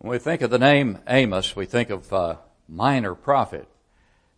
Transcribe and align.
When 0.00 0.12
we 0.12 0.18
think 0.18 0.40
of 0.40 0.48
the 0.48 0.58
name 0.58 0.98
Amos, 1.06 1.54
we 1.54 1.66
think 1.66 1.90
of 1.90 2.10
uh, 2.10 2.36
minor 2.66 3.14
prophet. 3.14 3.68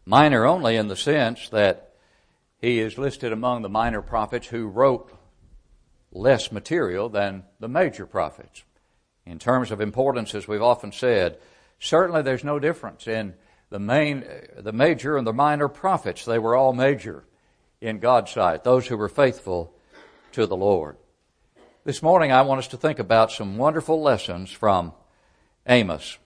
Minor 0.04 0.44
only 0.44 0.74
in 0.74 0.88
the 0.88 0.96
sense 0.96 1.48
that 1.50 1.94
he 2.58 2.80
is 2.80 2.98
listed 2.98 3.32
among 3.32 3.62
the 3.62 3.68
minor 3.68 4.02
prophets 4.02 4.48
who 4.48 4.66
wrote 4.66 5.16
less 6.10 6.50
material 6.50 7.08
than 7.08 7.44
the 7.60 7.68
major 7.68 8.06
prophets. 8.06 8.64
In 9.24 9.38
terms 9.38 9.70
of 9.70 9.80
importance, 9.80 10.34
as 10.34 10.48
we've 10.48 10.60
often 10.60 10.90
said, 10.90 11.38
certainly 11.78 12.22
there's 12.22 12.42
no 12.42 12.58
difference 12.58 13.06
in 13.06 13.34
the 13.70 13.78
main, 13.78 14.24
the 14.58 14.72
major 14.72 15.16
and 15.16 15.24
the 15.24 15.32
minor 15.32 15.68
prophets. 15.68 16.24
They 16.24 16.40
were 16.40 16.56
all 16.56 16.72
major 16.72 17.22
in 17.80 18.00
God's 18.00 18.32
sight, 18.32 18.64
those 18.64 18.88
who 18.88 18.96
were 18.96 19.08
faithful 19.08 19.72
to 20.32 20.44
the 20.44 20.56
Lord. 20.56 20.96
This 21.84 22.02
morning 22.02 22.32
I 22.32 22.42
want 22.42 22.58
us 22.58 22.68
to 22.68 22.76
think 22.76 22.98
about 22.98 23.30
some 23.30 23.58
wonderful 23.58 24.02
lessons 24.02 24.50
from 24.50 24.92
Amos, 25.66 26.18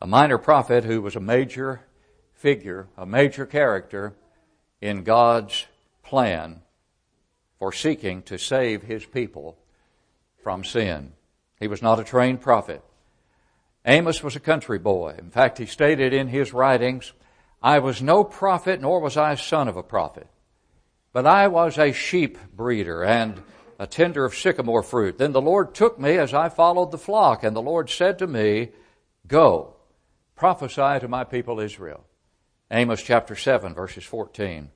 a 0.00 0.06
minor 0.06 0.36
prophet 0.36 0.84
who 0.84 1.00
was 1.00 1.16
a 1.16 1.20
major 1.20 1.80
figure, 2.34 2.88
a 2.96 3.06
major 3.06 3.46
character 3.46 4.14
in 4.80 5.04
God's 5.04 5.66
plan 6.02 6.60
for 7.58 7.72
seeking 7.72 8.22
to 8.22 8.38
save 8.38 8.82
his 8.82 9.06
people 9.06 9.56
from 10.42 10.64
sin. 10.64 11.12
He 11.58 11.66
was 11.66 11.82
not 11.82 11.98
a 11.98 12.04
trained 12.04 12.42
prophet. 12.42 12.82
Amos 13.86 14.22
was 14.22 14.36
a 14.36 14.40
country 14.40 14.78
boy. 14.78 15.14
In 15.18 15.30
fact, 15.30 15.56
he 15.56 15.66
stated 15.66 16.12
in 16.12 16.28
his 16.28 16.52
writings, 16.52 17.12
I 17.62 17.78
was 17.78 18.02
no 18.02 18.22
prophet, 18.22 18.82
nor 18.82 19.00
was 19.00 19.16
I 19.16 19.34
son 19.34 19.66
of 19.66 19.76
a 19.76 19.82
prophet, 19.82 20.28
but 21.12 21.26
I 21.26 21.48
was 21.48 21.78
a 21.78 21.92
sheep 21.92 22.38
breeder 22.54 23.02
and 23.02 23.42
a 23.78 23.86
tender 23.86 24.24
of 24.24 24.34
sycamore 24.34 24.82
fruit. 24.82 25.18
Then 25.18 25.32
the 25.32 25.40
Lord 25.40 25.74
took 25.74 25.98
me 25.98 26.18
as 26.18 26.34
I 26.34 26.48
followed 26.48 26.90
the 26.90 26.98
flock, 26.98 27.44
and 27.44 27.54
the 27.54 27.62
Lord 27.62 27.88
said 27.88 28.18
to 28.18 28.26
me, 28.26 28.70
Go, 29.26 29.76
prophesy 30.34 31.00
to 31.00 31.08
my 31.08 31.24
people 31.24 31.60
Israel. 31.60 32.04
Amos 32.70 33.02
chapter 33.02 33.36
7, 33.36 33.74
verses 33.74 34.04
14 34.04 34.70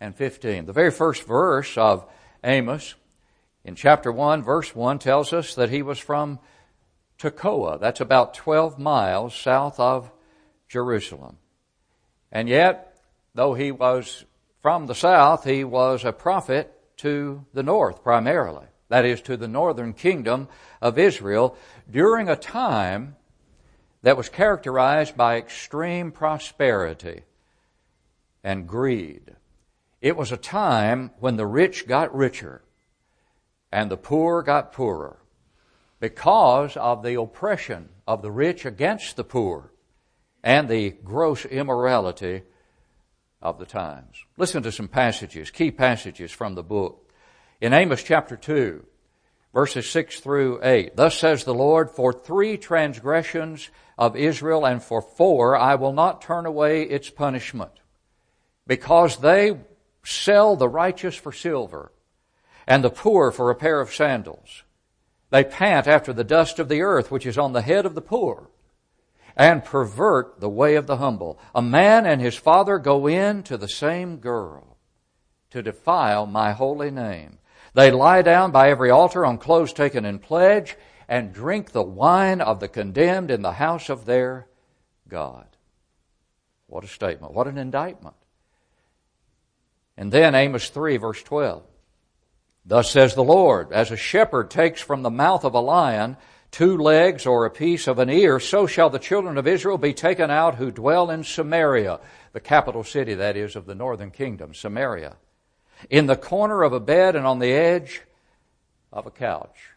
and 0.00 0.14
15. 0.14 0.66
The 0.66 0.72
very 0.72 0.90
first 0.90 1.26
verse 1.26 1.76
of 1.76 2.06
Amos 2.44 2.94
in 3.64 3.74
chapter 3.74 4.12
1, 4.12 4.42
verse 4.42 4.74
1 4.74 5.00
tells 5.00 5.32
us 5.32 5.54
that 5.56 5.70
he 5.70 5.82
was 5.82 5.98
from 5.98 6.38
Tekoa. 7.18 7.80
That's 7.80 8.00
about 8.00 8.34
12 8.34 8.78
miles 8.78 9.34
south 9.34 9.80
of 9.80 10.10
Jerusalem. 10.68 11.38
And 12.30 12.48
yet, 12.48 12.96
though 13.34 13.54
he 13.54 13.72
was 13.72 14.24
from 14.62 14.86
the 14.86 14.94
south, 14.94 15.44
he 15.44 15.64
was 15.64 16.04
a 16.04 16.12
prophet 16.12 16.75
to 16.98 17.44
the 17.52 17.62
north 17.62 18.02
primarily. 18.02 18.66
That 18.88 19.04
is, 19.04 19.20
to 19.22 19.36
the 19.36 19.48
northern 19.48 19.92
kingdom 19.92 20.48
of 20.80 20.98
Israel 20.98 21.56
during 21.90 22.28
a 22.28 22.36
time 22.36 23.16
that 24.02 24.16
was 24.16 24.28
characterized 24.28 25.16
by 25.16 25.36
extreme 25.36 26.12
prosperity 26.12 27.22
and 28.44 28.68
greed. 28.68 29.34
It 30.00 30.16
was 30.16 30.30
a 30.30 30.36
time 30.36 31.10
when 31.18 31.36
the 31.36 31.46
rich 31.46 31.88
got 31.88 32.14
richer 32.14 32.62
and 33.72 33.90
the 33.90 33.96
poor 33.96 34.42
got 34.42 34.72
poorer 34.72 35.18
because 35.98 36.76
of 36.76 37.02
the 37.02 37.20
oppression 37.20 37.88
of 38.06 38.22
the 38.22 38.30
rich 38.30 38.64
against 38.64 39.16
the 39.16 39.24
poor 39.24 39.72
and 40.44 40.68
the 40.68 40.90
gross 40.90 41.44
immorality 41.44 42.42
of 43.42 43.58
the 43.58 43.66
times. 43.66 44.24
Listen 44.36 44.62
to 44.62 44.72
some 44.72 44.88
passages, 44.88 45.50
key 45.50 45.70
passages 45.70 46.32
from 46.32 46.54
the 46.54 46.62
book. 46.62 47.10
In 47.60 47.72
Amos 47.72 48.02
chapter 48.02 48.36
2, 48.36 48.84
verses 49.54 49.88
6 49.88 50.20
through 50.20 50.60
8, 50.62 50.96
Thus 50.96 51.18
says 51.18 51.44
the 51.44 51.54
Lord, 51.54 51.90
For 51.90 52.12
three 52.12 52.56
transgressions 52.56 53.70
of 53.98 54.16
Israel 54.16 54.66
and 54.66 54.82
for 54.82 55.00
four 55.00 55.56
I 55.56 55.74
will 55.76 55.92
not 55.92 56.22
turn 56.22 56.46
away 56.46 56.82
its 56.82 57.08
punishment, 57.10 57.72
because 58.66 59.18
they 59.18 59.58
sell 60.04 60.56
the 60.56 60.68
righteous 60.68 61.16
for 61.16 61.32
silver 61.32 61.92
and 62.66 62.82
the 62.82 62.90
poor 62.90 63.30
for 63.30 63.50
a 63.50 63.54
pair 63.54 63.80
of 63.80 63.94
sandals. 63.94 64.64
They 65.30 65.44
pant 65.44 65.86
after 65.86 66.12
the 66.12 66.24
dust 66.24 66.58
of 66.58 66.68
the 66.68 66.82
earth, 66.82 67.10
which 67.10 67.26
is 67.26 67.38
on 67.38 67.52
the 67.52 67.62
head 67.62 67.86
of 67.86 67.94
the 67.94 68.00
poor, 68.02 68.50
and 69.36 69.64
pervert 69.64 70.40
the 70.40 70.48
way 70.48 70.76
of 70.76 70.86
the 70.86 70.96
humble. 70.96 71.38
A 71.54 71.60
man 71.60 72.06
and 72.06 72.20
his 72.20 72.36
father 72.36 72.78
go 72.78 73.06
in 73.06 73.42
to 73.44 73.56
the 73.56 73.68
same 73.68 74.16
girl 74.16 74.78
to 75.50 75.62
defile 75.62 76.26
my 76.26 76.52
holy 76.52 76.90
name. 76.90 77.38
They 77.74 77.90
lie 77.90 78.22
down 78.22 78.52
by 78.52 78.70
every 78.70 78.90
altar 78.90 79.26
on 79.26 79.36
clothes 79.36 79.74
taken 79.74 80.06
in 80.06 80.18
pledge 80.18 80.76
and 81.08 81.32
drink 81.32 81.72
the 81.72 81.82
wine 81.82 82.40
of 82.40 82.60
the 82.60 82.68
condemned 82.68 83.30
in 83.30 83.42
the 83.42 83.52
house 83.52 83.90
of 83.90 84.06
their 84.06 84.46
God. 85.08 85.46
What 86.66 86.84
a 86.84 86.88
statement. 86.88 87.34
What 87.34 87.46
an 87.46 87.58
indictment. 87.58 88.16
And 89.96 90.10
then 90.10 90.34
Amos 90.34 90.70
3 90.70 90.96
verse 90.96 91.22
12. 91.22 91.62
Thus 92.64 92.90
says 92.90 93.14
the 93.14 93.22
Lord, 93.22 93.72
as 93.72 93.90
a 93.90 93.96
shepherd 93.96 94.50
takes 94.50 94.80
from 94.80 95.02
the 95.02 95.10
mouth 95.10 95.44
of 95.44 95.54
a 95.54 95.60
lion 95.60 96.16
two 96.56 96.78
legs 96.78 97.26
or 97.26 97.44
a 97.44 97.50
piece 97.50 97.86
of 97.86 97.98
an 97.98 98.08
ear, 98.08 98.40
so 98.40 98.66
shall 98.66 98.88
the 98.88 98.98
children 98.98 99.36
of 99.36 99.46
Israel 99.46 99.76
be 99.76 99.92
taken 99.92 100.30
out 100.30 100.54
who 100.54 100.70
dwell 100.70 101.10
in 101.10 101.22
Samaria, 101.22 102.00
the 102.32 102.40
capital 102.40 102.82
city, 102.82 103.12
that 103.12 103.36
is, 103.36 103.56
of 103.56 103.66
the 103.66 103.74
northern 103.74 104.10
kingdom, 104.10 104.54
Samaria 104.54 105.16
in 105.90 106.06
the 106.06 106.16
corner 106.16 106.62
of 106.62 106.72
a 106.72 106.80
bed 106.80 107.14
and 107.14 107.26
on 107.26 107.40
the 107.40 107.52
edge 107.52 108.00
of 108.90 109.04
a 109.04 109.10
couch. 109.10 109.74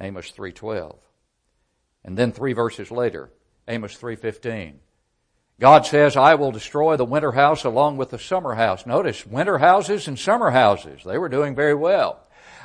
Amos 0.00 0.32
3:12. 0.32 0.96
And 2.04 2.16
then 2.16 2.32
3 2.32 2.54
verses 2.54 2.90
later, 2.90 3.30
Amos 3.68 3.96
3:15. 3.96 4.80
God 5.60 5.86
says, 5.86 6.16
"I 6.16 6.34
will 6.34 6.50
destroy 6.50 6.96
the 6.96 7.04
winter 7.04 7.30
house 7.30 7.62
along 7.62 7.98
with 7.98 8.10
the 8.10 8.18
summer 8.18 8.54
house." 8.54 8.84
Notice 8.84 9.24
winter 9.24 9.58
houses 9.58 10.08
and 10.08 10.18
summer 10.18 10.50
houses. 10.50 11.04
They 11.04 11.18
were 11.18 11.28
doing 11.28 11.54
very 11.54 11.74
well. 11.74 12.18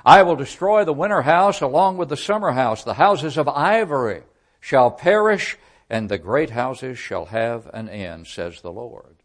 I 0.06 0.24
will 0.24 0.36
destroy 0.36 0.86
the 0.86 0.94
winter 0.94 1.22
house 1.22 1.62
along 1.62 1.98
with 1.98 2.10
the 2.10 2.18
summer 2.18 2.52
house. 2.52 2.84
The 2.84 2.94
houses 2.94 3.38
of 3.38 3.48
ivory 3.48 4.24
shall 4.60 4.92
perish 4.92 5.58
and 5.90 6.08
the 6.08 6.18
great 6.18 6.52
houses 6.52 7.00
shall 7.00 7.26
have 7.26 7.68
an 7.74 7.90
end, 7.90 8.28
says 8.28 8.62
the 8.62 8.72
Lord. 8.72 9.18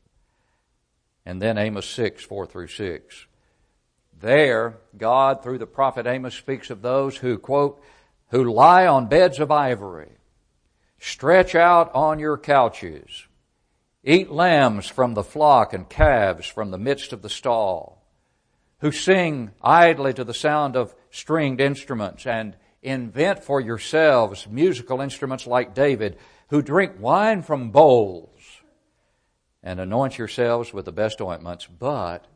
And 1.26 1.40
then 1.40 1.58
Amos 1.58 1.86
6, 1.86 2.24
4 2.24 2.46
through 2.46 2.68
6. 2.68 3.26
There, 4.18 4.78
God, 4.96 5.42
through 5.42 5.58
the 5.58 5.66
prophet 5.66 6.06
Amos, 6.06 6.34
speaks 6.34 6.70
of 6.70 6.82
those 6.82 7.18
who, 7.18 7.36
quote, 7.38 7.82
who 8.30 8.44
lie 8.44 8.86
on 8.86 9.08
beds 9.08 9.38
of 9.38 9.50
ivory, 9.50 10.12
stretch 10.98 11.54
out 11.54 11.94
on 11.94 12.18
your 12.18 12.38
couches, 12.38 13.26
eat 14.02 14.30
lambs 14.30 14.86
from 14.86 15.14
the 15.14 15.22
flock 15.22 15.72
and 15.72 15.88
calves 15.88 16.46
from 16.46 16.70
the 16.70 16.78
midst 16.78 17.12
of 17.12 17.22
the 17.22 17.28
stall, 17.28 18.03
who 18.84 18.92
sing 18.92 19.50
idly 19.62 20.12
to 20.12 20.24
the 20.24 20.34
sound 20.34 20.76
of 20.76 20.94
stringed 21.10 21.58
instruments 21.58 22.26
and 22.26 22.54
invent 22.82 23.42
for 23.42 23.58
yourselves 23.58 24.46
musical 24.46 25.00
instruments 25.00 25.46
like 25.46 25.74
David, 25.74 26.18
who 26.50 26.60
drink 26.60 26.92
wine 26.98 27.40
from 27.40 27.70
bowls 27.70 28.60
and 29.62 29.80
anoint 29.80 30.18
yourselves 30.18 30.74
with 30.74 30.84
the 30.84 30.92
best 30.92 31.22
ointments, 31.22 31.66
but 31.66 32.26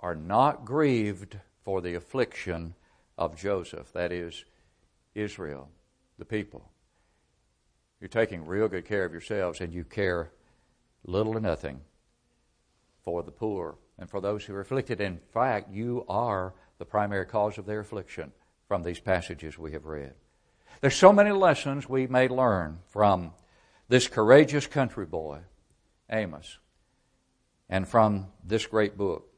are 0.00 0.16
not 0.16 0.64
grieved 0.64 1.38
for 1.62 1.80
the 1.80 1.94
affliction 1.94 2.74
of 3.16 3.36
Joseph, 3.36 3.92
that 3.92 4.10
is, 4.10 4.44
Israel, 5.14 5.68
the 6.18 6.24
people. 6.24 6.72
You're 8.00 8.08
taking 8.08 8.44
real 8.44 8.66
good 8.66 8.84
care 8.84 9.04
of 9.04 9.12
yourselves 9.12 9.60
and 9.60 9.72
you 9.72 9.84
care 9.84 10.32
little 11.04 11.36
or 11.36 11.40
nothing 11.40 11.82
for 13.04 13.22
the 13.22 13.30
poor 13.30 13.76
and 13.98 14.08
for 14.08 14.20
those 14.20 14.44
who 14.44 14.54
are 14.54 14.60
afflicted. 14.60 15.00
In 15.00 15.20
fact, 15.32 15.70
you 15.70 16.04
are 16.08 16.54
the 16.78 16.84
primary 16.84 17.26
cause 17.26 17.58
of 17.58 17.66
their 17.66 17.80
affliction 17.80 18.32
from 18.68 18.82
these 18.82 19.00
passages 19.00 19.58
we 19.58 19.72
have 19.72 19.84
read. 19.84 20.14
There's 20.80 20.96
so 20.96 21.12
many 21.12 21.30
lessons 21.30 21.88
we 21.88 22.06
may 22.06 22.28
learn 22.28 22.80
from 22.88 23.32
this 23.88 24.08
courageous 24.08 24.66
country 24.66 25.06
boy, 25.06 25.40
Amos 26.10 26.58
and 27.68 27.88
from 27.88 28.28
this 28.44 28.66
great 28.66 28.96
book. 28.96 29.28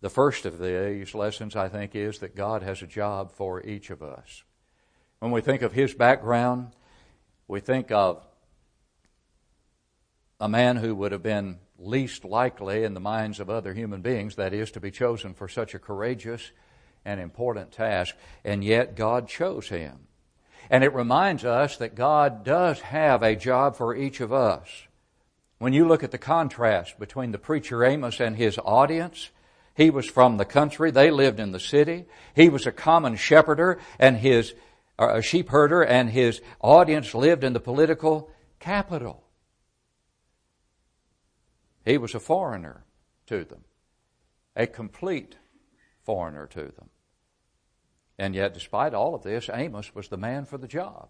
The 0.00 0.10
first 0.10 0.46
of 0.46 0.58
these 0.60 1.14
lessons, 1.14 1.56
I 1.56 1.68
think, 1.68 1.94
is 1.94 2.18
that 2.18 2.36
God 2.36 2.62
has 2.62 2.82
a 2.82 2.86
job 2.86 3.32
for 3.32 3.64
each 3.64 3.90
of 3.90 4.02
us. 4.02 4.44
When 5.18 5.32
we 5.32 5.40
think 5.40 5.62
of 5.62 5.72
his 5.72 5.94
background, 5.94 6.70
we 7.48 7.60
think 7.60 7.90
of 7.90 8.24
a 10.38 10.48
man 10.48 10.76
who 10.76 10.94
would 10.94 11.10
have 11.10 11.22
been 11.22 11.58
least 11.78 12.24
likely 12.24 12.84
in 12.84 12.94
the 12.94 13.00
minds 13.00 13.40
of 13.40 13.48
other 13.48 13.72
human 13.72 14.02
beings, 14.02 14.36
that 14.36 14.52
is, 14.52 14.70
to 14.72 14.80
be 14.80 14.90
chosen 14.90 15.34
for 15.34 15.48
such 15.48 15.74
a 15.74 15.78
courageous 15.78 16.50
and 17.04 17.20
important 17.20 17.72
task, 17.72 18.14
and 18.44 18.64
yet 18.64 18.96
God 18.96 19.28
chose 19.28 19.68
him. 19.68 20.08
And 20.70 20.84
it 20.84 20.92
reminds 20.94 21.44
us 21.44 21.76
that 21.78 21.94
God 21.94 22.44
does 22.44 22.80
have 22.80 23.22
a 23.22 23.36
job 23.36 23.76
for 23.76 23.94
each 23.94 24.20
of 24.20 24.32
us. 24.32 24.68
When 25.58 25.72
you 25.72 25.86
look 25.86 26.02
at 26.02 26.10
the 26.10 26.18
contrast 26.18 26.98
between 26.98 27.32
the 27.32 27.38
preacher 27.38 27.84
Amos 27.84 28.20
and 28.20 28.36
his 28.36 28.58
audience, 28.58 29.30
he 29.74 29.90
was 29.90 30.08
from 30.08 30.36
the 30.36 30.44
country, 30.44 30.90
they 30.90 31.10
lived 31.10 31.40
in 31.40 31.52
the 31.52 31.60
city. 31.60 32.06
He 32.34 32.48
was 32.48 32.66
a 32.66 32.72
common 32.72 33.16
shepherder, 33.16 33.78
and 33.98 34.16
his 34.16 34.54
a 34.98 35.22
sheep 35.22 35.50
herder, 35.50 35.82
and 35.82 36.10
his 36.10 36.40
audience 36.60 37.14
lived 37.14 37.44
in 37.44 37.52
the 37.52 37.60
political 37.60 38.30
capital. 38.58 39.22
He 41.88 41.96
was 41.96 42.14
a 42.14 42.20
foreigner 42.20 42.84
to 43.28 43.46
them, 43.46 43.64
a 44.54 44.66
complete 44.66 45.36
foreigner 46.02 46.46
to 46.48 46.60
them. 46.60 46.90
And 48.18 48.34
yet, 48.34 48.52
despite 48.52 48.92
all 48.92 49.14
of 49.14 49.22
this, 49.22 49.48
Amos 49.50 49.94
was 49.94 50.08
the 50.08 50.18
man 50.18 50.44
for 50.44 50.58
the 50.58 50.68
job. 50.68 51.08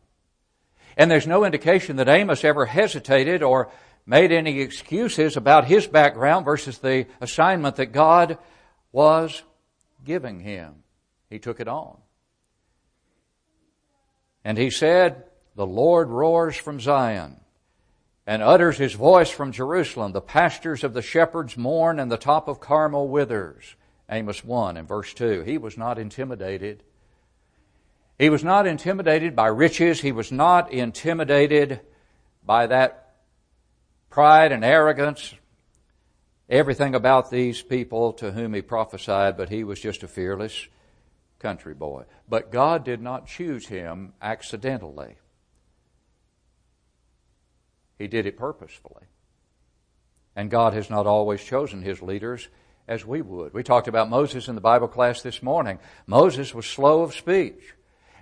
And 0.96 1.10
there's 1.10 1.26
no 1.26 1.44
indication 1.44 1.96
that 1.96 2.08
Amos 2.08 2.44
ever 2.44 2.64
hesitated 2.64 3.42
or 3.42 3.72
made 4.06 4.30
any 4.30 4.60
excuses 4.60 5.36
about 5.36 5.64
his 5.64 5.88
background 5.88 6.44
versus 6.44 6.78
the 6.78 7.06
assignment 7.20 7.74
that 7.74 7.86
God 7.86 8.38
was 8.92 9.42
giving 10.04 10.38
him. 10.38 10.84
He 11.28 11.40
took 11.40 11.58
it 11.58 11.66
on. 11.66 11.98
And 14.44 14.56
he 14.56 14.70
said, 14.70 15.24
The 15.56 15.66
Lord 15.66 16.08
roars 16.08 16.56
from 16.56 16.78
Zion 16.78 17.40
and 18.28 18.42
utters 18.42 18.76
his 18.76 18.92
voice 18.92 19.30
from 19.30 19.52
Jerusalem. 19.52 20.12
The 20.12 20.20
pastures 20.20 20.84
of 20.84 20.92
the 20.92 21.00
shepherds 21.00 21.56
mourn 21.56 21.98
and 21.98 22.12
the 22.12 22.19
top 22.19 22.46
of 22.46 22.60
Carmel 22.60 23.08
withers. 23.08 23.75
Amos 24.10 24.44
1 24.44 24.76
and 24.76 24.86
verse 24.86 25.14
2. 25.14 25.44
He 25.44 25.56
was 25.56 25.78
not 25.78 25.98
intimidated. 25.98 26.82
He 28.19 28.28
was 28.28 28.44
not 28.44 28.66
intimidated 28.66 29.34
by 29.34 29.46
riches. 29.46 30.02
He 30.02 30.12
was 30.12 30.30
not 30.30 30.70
intimidated 30.70 31.80
by 32.44 32.66
that 32.66 33.14
pride 34.10 34.52
and 34.52 34.62
arrogance, 34.62 35.32
everything 36.50 36.94
about 36.94 37.31
these 37.31 37.62
people 37.62 38.12
to 38.12 38.32
whom 38.32 38.52
he 38.52 38.60
prophesied, 38.60 39.38
but 39.38 39.48
he 39.48 39.64
was 39.64 39.81
just 39.81 40.02
a 40.02 40.08
fearless 40.08 40.69
country 41.38 41.72
boy. 41.72 42.04
But 42.28 42.52
God 42.52 42.84
did 42.84 43.00
not 43.00 43.26
choose 43.26 43.69
him 43.69 44.12
accidentally. 44.20 45.16
He 47.98 48.06
did 48.06 48.26
it 48.26 48.36
purposefully. 48.36 49.04
And 50.36 50.50
God 50.50 50.72
has 50.74 50.88
not 50.88 51.06
always 51.06 51.42
chosen 51.42 51.82
his 51.82 52.00
leaders 52.00 52.48
as 52.86 53.04
we 53.04 53.20
would. 53.20 53.52
We 53.52 53.62
talked 53.62 53.88
about 53.88 54.08
Moses 54.08 54.48
in 54.48 54.54
the 54.54 54.60
Bible 54.60 54.88
class 54.88 55.20
this 55.20 55.42
morning. 55.42 55.78
Moses 56.06 56.54
was 56.54 56.66
slow 56.66 57.02
of 57.02 57.14
speech. 57.14 57.74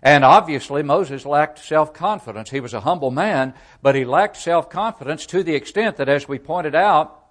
And 0.03 0.25
obviously, 0.25 0.83
Moses 0.83 1.25
lacked 1.25 1.59
self 1.59 1.93
confidence. 1.93 2.51
He 2.51 2.61
was 2.61 2.75
a 2.75 2.81
humble 2.81 3.11
man, 3.11 3.55
but 3.83 3.95
he 3.95 4.05
lacked 4.05 4.37
self 4.37 4.69
confidence 4.71 5.27
to 5.27 5.43
the 5.43 5.55
extent 5.55 5.97
that, 5.97 6.09
as 6.09 6.29
we 6.29 6.39
pointed 6.39 6.75
out 6.75 7.27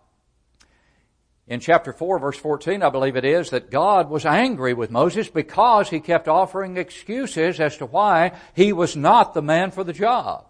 in 1.47 1.59
chapter 1.59 1.93
4, 1.93 2.19
verse 2.19 2.37
14, 2.37 2.81
I 2.81 2.89
believe 2.89 3.15
it 3.15 3.25
is, 3.25 3.51
that 3.51 3.69
God 3.69 4.09
was 4.09 4.25
angry 4.25 4.73
with 4.73 4.89
Moses 4.89 5.29
because 5.29 5.89
he 5.89 5.99
kept 5.99 6.27
offering 6.27 6.77
excuses 6.77 7.59
as 7.59 7.77
to 7.77 7.85
why 7.85 8.31
he 8.55 8.73
was 8.73 8.95
not 8.95 9.33
the 9.33 9.43
man 9.43 9.69
for 9.69 9.83
the 9.83 9.93
job. 9.93 10.47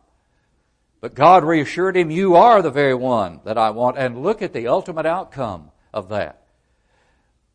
But 1.06 1.13
God 1.13 1.44
reassured 1.44 1.96
him, 1.96 2.10
You 2.10 2.34
are 2.34 2.63
the 2.63 2.72
very 2.72 2.96
one 2.96 3.40
that 3.44 3.60
I 3.60 3.69
want. 3.69 3.96
And 3.96 4.24
look 4.24 4.42
at 4.42 4.54
the 4.54 4.69
ultimate 4.69 5.06
outcome 5.06 5.69
of 5.94 6.10
that. 6.10 6.48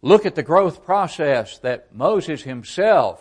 Look 0.02 0.24
at 0.24 0.36
the 0.36 0.44
growth 0.44 0.84
process 0.84 1.58
that 1.58 1.92
Moses 1.92 2.42
himself 2.42 3.20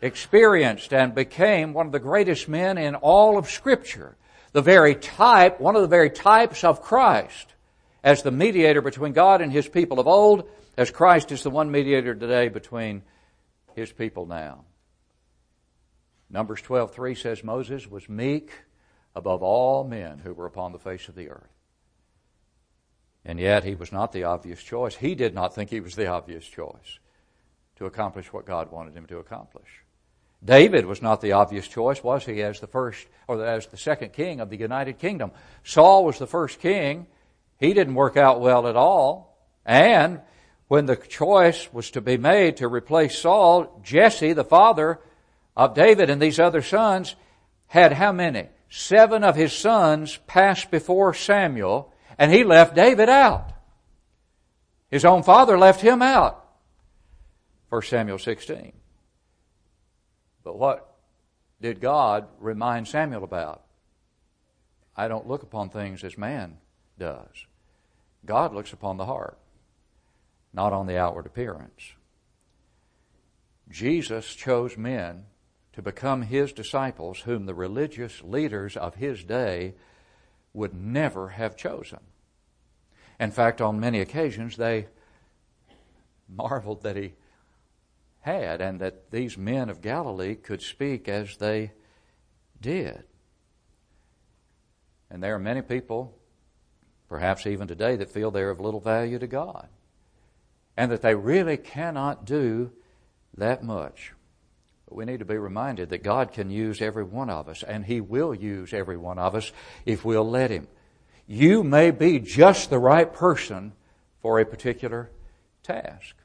experienced 0.00 0.94
and 0.94 1.12
became 1.12 1.72
one 1.72 1.86
of 1.86 1.92
the 1.92 1.98
greatest 1.98 2.48
men 2.48 2.78
in 2.78 2.94
all 2.94 3.36
of 3.36 3.50
Scripture. 3.50 4.16
The 4.52 4.62
very 4.62 4.94
type, 4.94 5.58
one 5.58 5.74
of 5.74 5.82
the 5.82 5.88
very 5.88 6.10
types 6.10 6.62
of 6.62 6.80
Christ 6.80 7.52
as 8.04 8.22
the 8.22 8.30
mediator 8.30 8.80
between 8.80 9.12
God 9.12 9.40
and 9.40 9.50
His 9.50 9.66
people 9.66 9.98
of 9.98 10.06
old, 10.06 10.48
as 10.76 10.92
Christ 10.92 11.32
is 11.32 11.42
the 11.42 11.50
one 11.50 11.72
mediator 11.72 12.14
today 12.14 12.48
between 12.48 13.02
His 13.74 13.90
people 13.90 14.24
now. 14.24 14.66
Numbers 16.30 16.62
12:3 16.62 17.20
says 17.20 17.42
Moses 17.42 17.90
was 17.90 18.08
meek 18.08 18.52
above 19.18 19.42
all 19.42 19.84
men 19.84 20.20
who 20.20 20.32
were 20.32 20.46
upon 20.46 20.72
the 20.72 20.78
face 20.78 21.08
of 21.08 21.14
the 21.16 21.28
earth. 21.28 21.52
And 23.24 23.38
yet 23.38 23.64
he 23.64 23.74
was 23.74 23.92
not 23.92 24.12
the 24.12 24.24
obvious 24.24 24.62
choice. 24.62 24.94
He 24.94 25.14
did 25.14 25.34
not 25.34 25.54
think 25.54 25.70
he 25.70 25.80
was 25.80 25.96
the 25.96 26.06
obvious 26.06 26.46
choice 26.46 26.98
to 27.76 27.86
accomplish 27.86 28.32
what 28.32 28.46
God 28.46 28.70
wanted 28.70 28.94
him 28.94 29.06
to 29.06 29.18
accomplish. 29.18 29.82
David 30.42 30.86
was 30.86 31.02
not 31.02 31.20
the 31.20 31.32
obvious 31.32 31.66
choice, 31.66 32.02
was 32.02 32.24
he, 32.24 32.42
as 32.42 32.60
the 32.60 32.68
first 32.68 33.08
or 33.26 33.44
as 33.44 33.66
the 33.66 33.76
second 33.76 34.12
king 34.12 34.40
of 34.40 34.50
the 34.50 34.56
United 34.56 34.98
Kingdom? 34.98 35.32
Saul 35.64 36.04
was 36.04 36.18
the 36.18 36.28
first 36.28 36.60
king. 36.60 37.08
He 37.58 37.74
didn't 37.74 37.96
work 37.96 38.16
out 38.16 38.40
well 38.40 38.68
at 38.68 38.76
all. 38.76 39.36
And 39.66 40.20
when 40.68 40.86
the 40.86 40.96
choice 40.96 41.68
was 41.72 41.90
to 41.90 42.00
be 42.00 42.16
made 42.16 42.58
to 42.58 42.68
replace 42.68 43.18
Saul, 43.18 43.80
Jesse, 43.82 44.32
the 44.32 44.44
father 44.44 45.00
of 45.56 45.74
David 45.74 46.08
and 46.08 46.22
these 46.22 46.38
other 46.38 46.62
sons, 46.62 47.16
had 47.66 47.92
how 47.92 48.12
many? 48.12 48.46
Seven 48.70 49.24
of 49.24 49.36
his 49.36 49.52
sons 49.52 50.18
passed 50.26 50.70
before 50.70 51.14
Samuel, 51.14 51.92
and 52.18 52.32
he 52.32 52.44
left 52.44 52.74
David 52.74 53.08
out. 53.08 53.52
His 54.90 55.04
own 55.04 55.22
father 55.22 55.58
left 55.58 55.80
him 55.80 56.02
out. 56.02 56.44
1 57.70 57.82
Samuel 57.82 58.18
16. 58.18 58.72
But 60.44 60.58
what 60.58 60.94
did 61.60 61.80
God 61.80 62.26
remind 62.38 62.88
Samuel 62.88 63.24
about? 63.24 63.64
I 64.96 65.08
don't 65.08 65.28
look 65.28 65.42
upon 65.42 65.70
things 65.70 66.02
as 66.04 66.18
man 66.18 66.58
does. 66.98 67.46
God 68.24 68.54
looks 68.54 68.72
upon 68.72 68.96
the 68.96 69.06
heart, 69.06 69.38
not 70.52 70.72
on 70.72 70.86
the 70.86 70.98
outward 70.98 71.26
appearance. 71.26 71.92
Jesus 73.70 74.34
chose 74.34 74.76
men 74.76 75.26
to 75.78 75.82
become 75.82 76.22
his 76.22 76.52
disciples 76.52 77.20
whom 77.20 77.46
the 77.46 77.54
religious 77.54 78.20
leaders 78.24 78.76
of 78.76 78.96
his 78.96 79.22
day 79.22 79.74
would 80.52 80.74
never 80.74 81.28
have 81.28 81.56
chosen. 81.56 82.00
In 83.20 83.30
fact, 83.30 83.60
on 83.60 83.78
many 83.78 84.00
occasions, 84.00 84.56
they 84.56 84.88
marveled 86.28 86.82
that 86.82 86.96
he 86.96 87.12
had, 88.22 88.60
and 88.60 88.80
that 88.80 89.12
these 89.12 89.38
men 89.38 89.68
of 89.68 89.80
Galilee 89.80 90.34
could 90.34 90.62
speak 90.62 91.08
as 91.08 91.36
they 91.36 91.70
did. 92.60 93.04
And 95.08 95.22
there 95.22 95.36
are 95.36 95.38
many 95.38 95.62
people, 95.62 96.18
perhaps 97.08 97.46
even 97.46 97.68
today, 97.68 97.94
that 97.94 98.10
feel 98.10 98.32
they're 98.32 98.50
of 98.50 98.58
little 98.58 98.80
value 98.80 99.20
to 99.20 99.28
God, 99.28 99.68
and 100.76 100.90
that 100.90 101.02
they 101.02 101.14
really 101.14 101.56
cannot 101.56 102.24
do 102.24 102.72
that 103.36 103.62
much. 103.62 104.12
We 104.90 105.04
need 105.04 105.18
to 105.18 105.24
be 105.24 105.36
reminded 105.36 105.90
that 105.90 106.02
God 106.02 106.32
can 106.32 106.50
use 106.50 106.80
every 106.80 107.04
one 107.04 107.30
of 107.30 107.48
us, 107.48 107.62
and 107.62 107.84
He 107.84 108.00
will 108.00 108.34
use 108.34 108.72
every 108.72 108.96
one 108.96 109.18
of 109.18 109.34
us 109.34 109.52
if 109.84 110.04
we'll 110.04 110.28
let 110.28 110.50
Him. 110.50 110.68
You 111.26 111.62
may 111.62 111.90
be 111.90 112.18
just 112.18 112.70
the 112.70 112.78
right 112.78 113.12
person 113.12 113.72
for 114.20 114.40
a 114.40 114.46
particular 114.46 115.10
task 115.62 116.16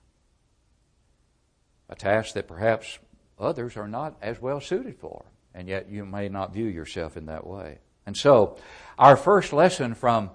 a 1.94 1.96
task 1.96 2.34
that 2.34 2.48
perhaps 2.48 2.98
others 3.40 3.78
are 3.78 3.88
not 3.88 4.16
as 4.22 4.42
well 4.42 4.60
suited 4.60 4.98
for, 4.98 5.26
and 5.54 5.68
yet 5.68 5.90
you 5.90 6.06
may 6.06 6.28
not 6.28 6.54
view 6.54 6.66
yourself 6.66 7.16
in 7.16 7.28
that 7.28 7.46
way. 7.46 7.78
And 8.06 8.18
so, 8.18 8.58
our 8.98 9.16
first 9.16 9.54
lesson 9.54 9.94
from 9.94 10.32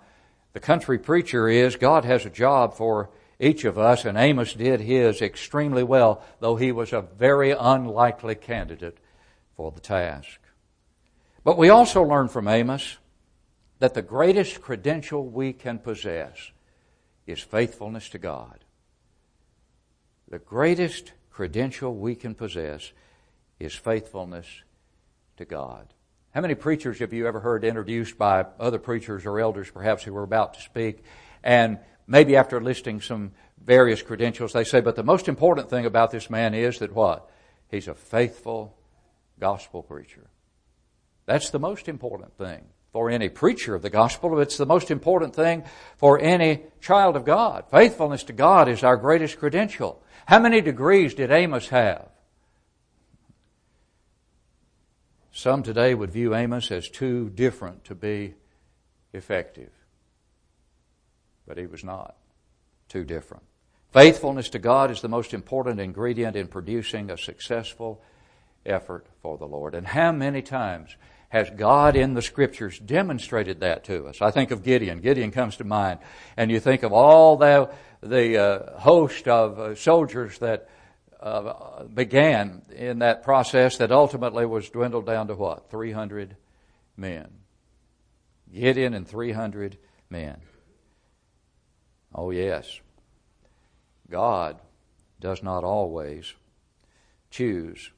the 0.53 0.61
country 0.61 0.99
preacher 0.99 1.49
is 1.49 1.77
God 1.77 2.05
has 2.05 2.25
a 2.25 2.31
job 2.31 2.75
for 2.75 3.11
each 3.41 3.65
of 3.65 3.79
us, 3.79 4.05
and 4.05 4.19
Amos 4.19 4.55
did 4.55 4.81
his 4.81 5.23
extremely 5.23 5.83
well, 5.83 6.23
though 6.41 6.57
he 6.57 6.73
was 6.73 6.93
a 6.93 7.03
very 7.03 7.53
unlikely 7.53 8.35
candidate 8.35 8.99
for 9.57 9.71
the 9.71 9.81
task. 9.81 10.41
But 11.45 11.57
we 11.57 11.69
also 11.69 12.03
learn 12.03 12.29
from 12.29 12.49
Amos 12.49 12.99
that 13.79 13.95
the 13.95 14.03
greatest 14.03 14.61
credential 14.61 15.25
we 15.25 15.53
can 15.53 15.79
possess 15.79 16.51
is 17.27 17.41
faithfulness 17.41 18.09
to 18.11 18.19
God. 18.19 18.65
The 20.29 20.39
greatest 20.39 21.13
credential 21.31 21.95
we 21.95 22.17
can 22.17 22.35
possess 22.35 22.93
is 23.61 23.75
faithfulness 23.75 24.47
to 25.37 25.45
God. 25.45 25.95
How 26.35 26.41
many 26.41 26.55
preachers 26.55 26.99
have 26.99 27.13
you 27.13 27.27
ever 27.27 27.41
heard 27.41 27.65
introduced 27.65 28.19
by 28.19 28.47
other 28.59 28.79
preachers 28.79 29.25
or 29.25 29.41
elders, 29.41 29.71
perhaps, 29.71 30.03
who 30.03 30.13
were 30.13 30.23
about 30.25 30.55
to 30.55 30.61
speak, 30.61 31.03
and 31.43 31.79
maybe 32.09 32.35
after 32.35 32.61
listing 32.61 33.01
some 33.01 33.33
various 33.63 34.03
credentials, 34.03 34.53
they 34.53 34.65
say, 34.65 34.81
but 34.81 34.97
the 34.97 35.05
most 35.05 35.29
important 35.29 35.71
thing 35.71 35.87
about 35.87 36.11
this 36.11 36.29
man 36.29 36.55
is 36.55 36.79
that 36.81 36.95
what? 36.95 37.31
He's 37.71 37.87
a 37.87 37.95
faithful 37.95 38.75
gospel 39.39 39.83
preacher. 39.83 40.29
That's 41.27 41.51
the 41.51 41.59
most 41.59 41.89
important 41.89 42.37
thing 42.37 42.65
for 42.93 43.11
any 43.11 43.29
preacher 43.29 43.75
of 43.75 43.83
the 43.83 43.91
gospel. 43.91 44.41
It's 44.41 44.57
the 44.57 44.67
most 44.67 44.91
important 44.91 45.37
thing 45.37 45.65
for 45.99 46.19
any 46.19 46.63
child 46.81 47.15
of 47.15 47.27
God. 47.27 47.65
Faithfulness 47.71 48.25
to 48.25 48.33
God 48.33 48.69
is 48.69 48.83
our 48.83 48.97
greatest 48.97 49.39
credential. 49.39 50.03
How 50.27 50.39
many 50.39 50.63
degrees 50.63 51.15
did 51.15 51.31
Amos 51.31 51.69
have? 51.69 52.09
Some 55.31 55.63
today 55.63 55.95
would 55.95 56.11
view 56.11 56.35
Amos 56.35 56.71
as 56.71 56.89
too 56.89 57.29
different 57.29 57.85
to 57.85 57.95
be 57.95 58.35
effective. 59.13 59.71
But 61.49 61.57
he 61.57 61.67
was 61.67 61.83
not 61.83 62.15
too 62.89 63.05
different. 63.05 63.43
Faithfulness 63.91 64.51
to 64.51 64.59
God 64.59 64.91
is 64.91 65.01
the 65.01 65.09
most 65.09 65.33
important 65.33 65.81
ingredient 65.81 66.37
in 66.37 66.47
producing 66.47 67.11
a 67.11 67.17
successful 67.17 68.03
effort 68.67 69.07
for 69.23 69.39
the 69.39 69.47
Lord. 69.47 69.75
And 69.75 69.87
how 69.87 70.13
many 70.13 70.43
times 70.43 70.95
has 71.31 71.49
God 71.51 71.97
in 71.97 72.13
the 72.13 72.21
scriptures 72.21 72.79
demonstrated 72.79 73.61
that 73.61 73.85
to 73.85 74.07
us? 74.07 74.21
I 74.21 74.31
think 74.31 74.51
of 74.51 74.63
Gideon. 74.63 75.01
Gideon 75.01 75.31
comes 75.31 75.57
to 75.57 75.65
mind. 75.65 76.01
And 76.37 76.51
you 76.51 76.61
think 76.61 76.83
of 76.83 76.93
all 76.93 77.39
the, 77.39 77.71
the 78.03 78.37
uh, 78.37 78.79
host 78.79 79.27
of 79.27 79.59
uh, 79.59 79.75
soldiers 79.75 80.39
that 80.41 80.69
uh, 81.19 81.85
began 81.85 82.63
in 82.77 82.99
that 82.99 83.23
process 83.25 83.79
that 83.79 83.91
ultimately 83.91 84.45
was 84.45 84.69
dwindled 84.69 85.07
down 85.07 85.29
to 85.29 85.35
what? 85.35 85.71
300 85.71 86.37
men. 86.97 87.29
Gideon 88.53 88.93
and 88.93 89.09
300 89.09 89.79
men. 90.11 90.41
Oh, 92.21 92.33
yes. 92.33 92.81
God 94.11 94.59
does 95.21 95.41
not 95.41 95.63
always 95.63 96.35
choose 97.31 97.93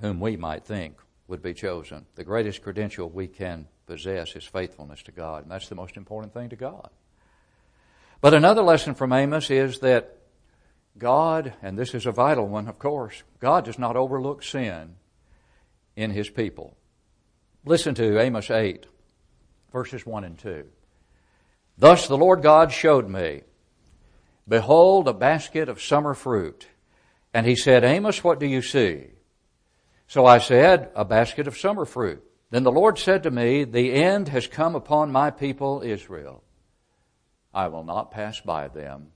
whom 0.00 0.18
we 0.18 0.38
might 0.38 0.64
think 0.64 0.96
would 1.28 1.42
be 1.42 1.52
chosen. 1.52 2.06
The 2.14 2.24
greatest 2.24 2.62
credential 2.62 3.10
we 3.10 3.28
can 3.28 3.68
possess 3.86 4.34
is 4.34 4.44
faithfulness 4.44 5.02
to 5.02 5.12
God, 5.12 5.42
and 5.42 5.52
that's 5.52 5.68
the 5.68 5.74
most 5.74 5.98
important 5.98 6.32
thing 6.32 6.48
to 6.48 6.56
God. 6.56 6.88
But 8.22 8.32
another 8.32 8.62
lesson 8.62 8.94
from 8.94 9.12
Amos 9.12 9.50
is 9.50 9.80
that 9.80 10.16
God, 10.96 11.52
and 11.60 11.78
this 11.78 11.94
is 11.94 12.06
a 12.06 12.12
vital 12.12 12.48
one, 12.48 12.66
of 12.66 12.78
course, 12.78 13.24
God 13.40 13.66
does 13.66 13.78
not 13.78 13.94
overlook 13.94 14.42
sin 14.42 14.96
in 15.96 16.12
His 16.12 16.30
people. 16.30 16.78
Listen 17.66 17.94
to 17.96 18.18
Amos 18.18 18.50
8, 18.50 18.86
verses 19.70 20.06
1 20.06 20.24
and 20.24 20.38
2. 20.38 20.64
Thus 21.82 22.06
the 22.06 22.16
Lord 22.16 22.42
God 22.42 22.70
showed 22.70 23.08
me, 23.08 23.42
Behold, 24.46 25.08
a 25.08 25.12
basket 25.12 25.68
of 25.68 25.82
summer 25.82 26.14
fruit. 26.14 26.68
And 27.34 27.44
he 27.44 27.56
said, 27.56 27.82
Amos, 27.82 28.22
what 28.22 28.38
do 28.38 28.46
you 28.46 28.62
see? 28.62 29.06
So 30.06 30.24
I 30.24 30.38
said, 30.38 30.92
A 30.94 31.04
basket 31.04 31.48
of 31.48 31.58
summer 31.58 31.84
fruit. 31.84 32.22
Then 32.50 32.62
the 32.62 32.70
Lord 32.70 33.00
said 33.00 33.24
to 33.24 33.32
me, 33.32 33.64
The 33.64 33.94
end 33.94 34.28
has 34.28 34.46
come 34.46 34.76
upon 34.76 35.10
my 35.10 35.32
people 35.32 35.82
Israel. 35.84 36.44
I 37.52 37.66
will 37.66 37.82
not 37.82 38.12
pass 38.12 38.40
by 38.40 38.68
them 38.68 39.08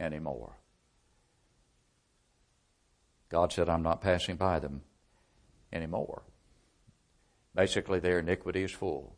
anymore. 0.00 0.58
God 3.28 3.52
said, 3.52 3.68
I'm 3.68 3.84
not 3.84 4.00
passing 4.00 4.34
by 4.34 4.58
them 4.58 4.82
anymore. 5.72 6.24
Basically, 7.54 8.00
their 8.00 8.18
iniquity 8.18 8.64
is 8.64 8.72
full. 8.72 9.14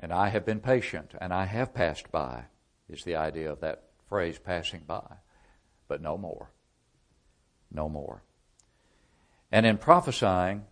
And 0.00 0.12
I 0.14 0.30
have 0.30 0.46
been 0.46 0.60
patient, 0.60 1.12
and 1.20 1.32
I 1.32 1.44
have 1.44 1.74
passed 1.74 2.10
by, 2.10 2.44
is 2.88 3.04
the 3.04 3.16
idea 3.16 3.52
of 3.52 3.60
that 3.60 3.84
phrase, 4.08 4.38
passing 4.38 4.82
by. 4.86 5.18
But 5.88 6.00
no 6.00 6.16
more. 6.16 6.50
No 7.70 7.88
more. 7.88 8.22
And 9.52 9.66
in 9.66 9.76
prophesying 9.76 10.64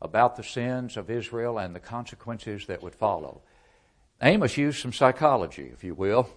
about 0.00 0.36
the 0.36 0.42
sins 0.42 0.96
of 0.96 1.10
Israel 1.10 1.58
and 1.58 1.74
the 1.74 1.80
consequences 1.80 2.66
that 2.66 2.82
would 2.82 2.94
follow, 2.94 3.42
Amos 4.22 4.56
used 4.56 4.80
some 4.80 4.92
psychology, 4.92 5.70
if 5.72 5.84
you 5.84 5.94
will. 5.94 6.28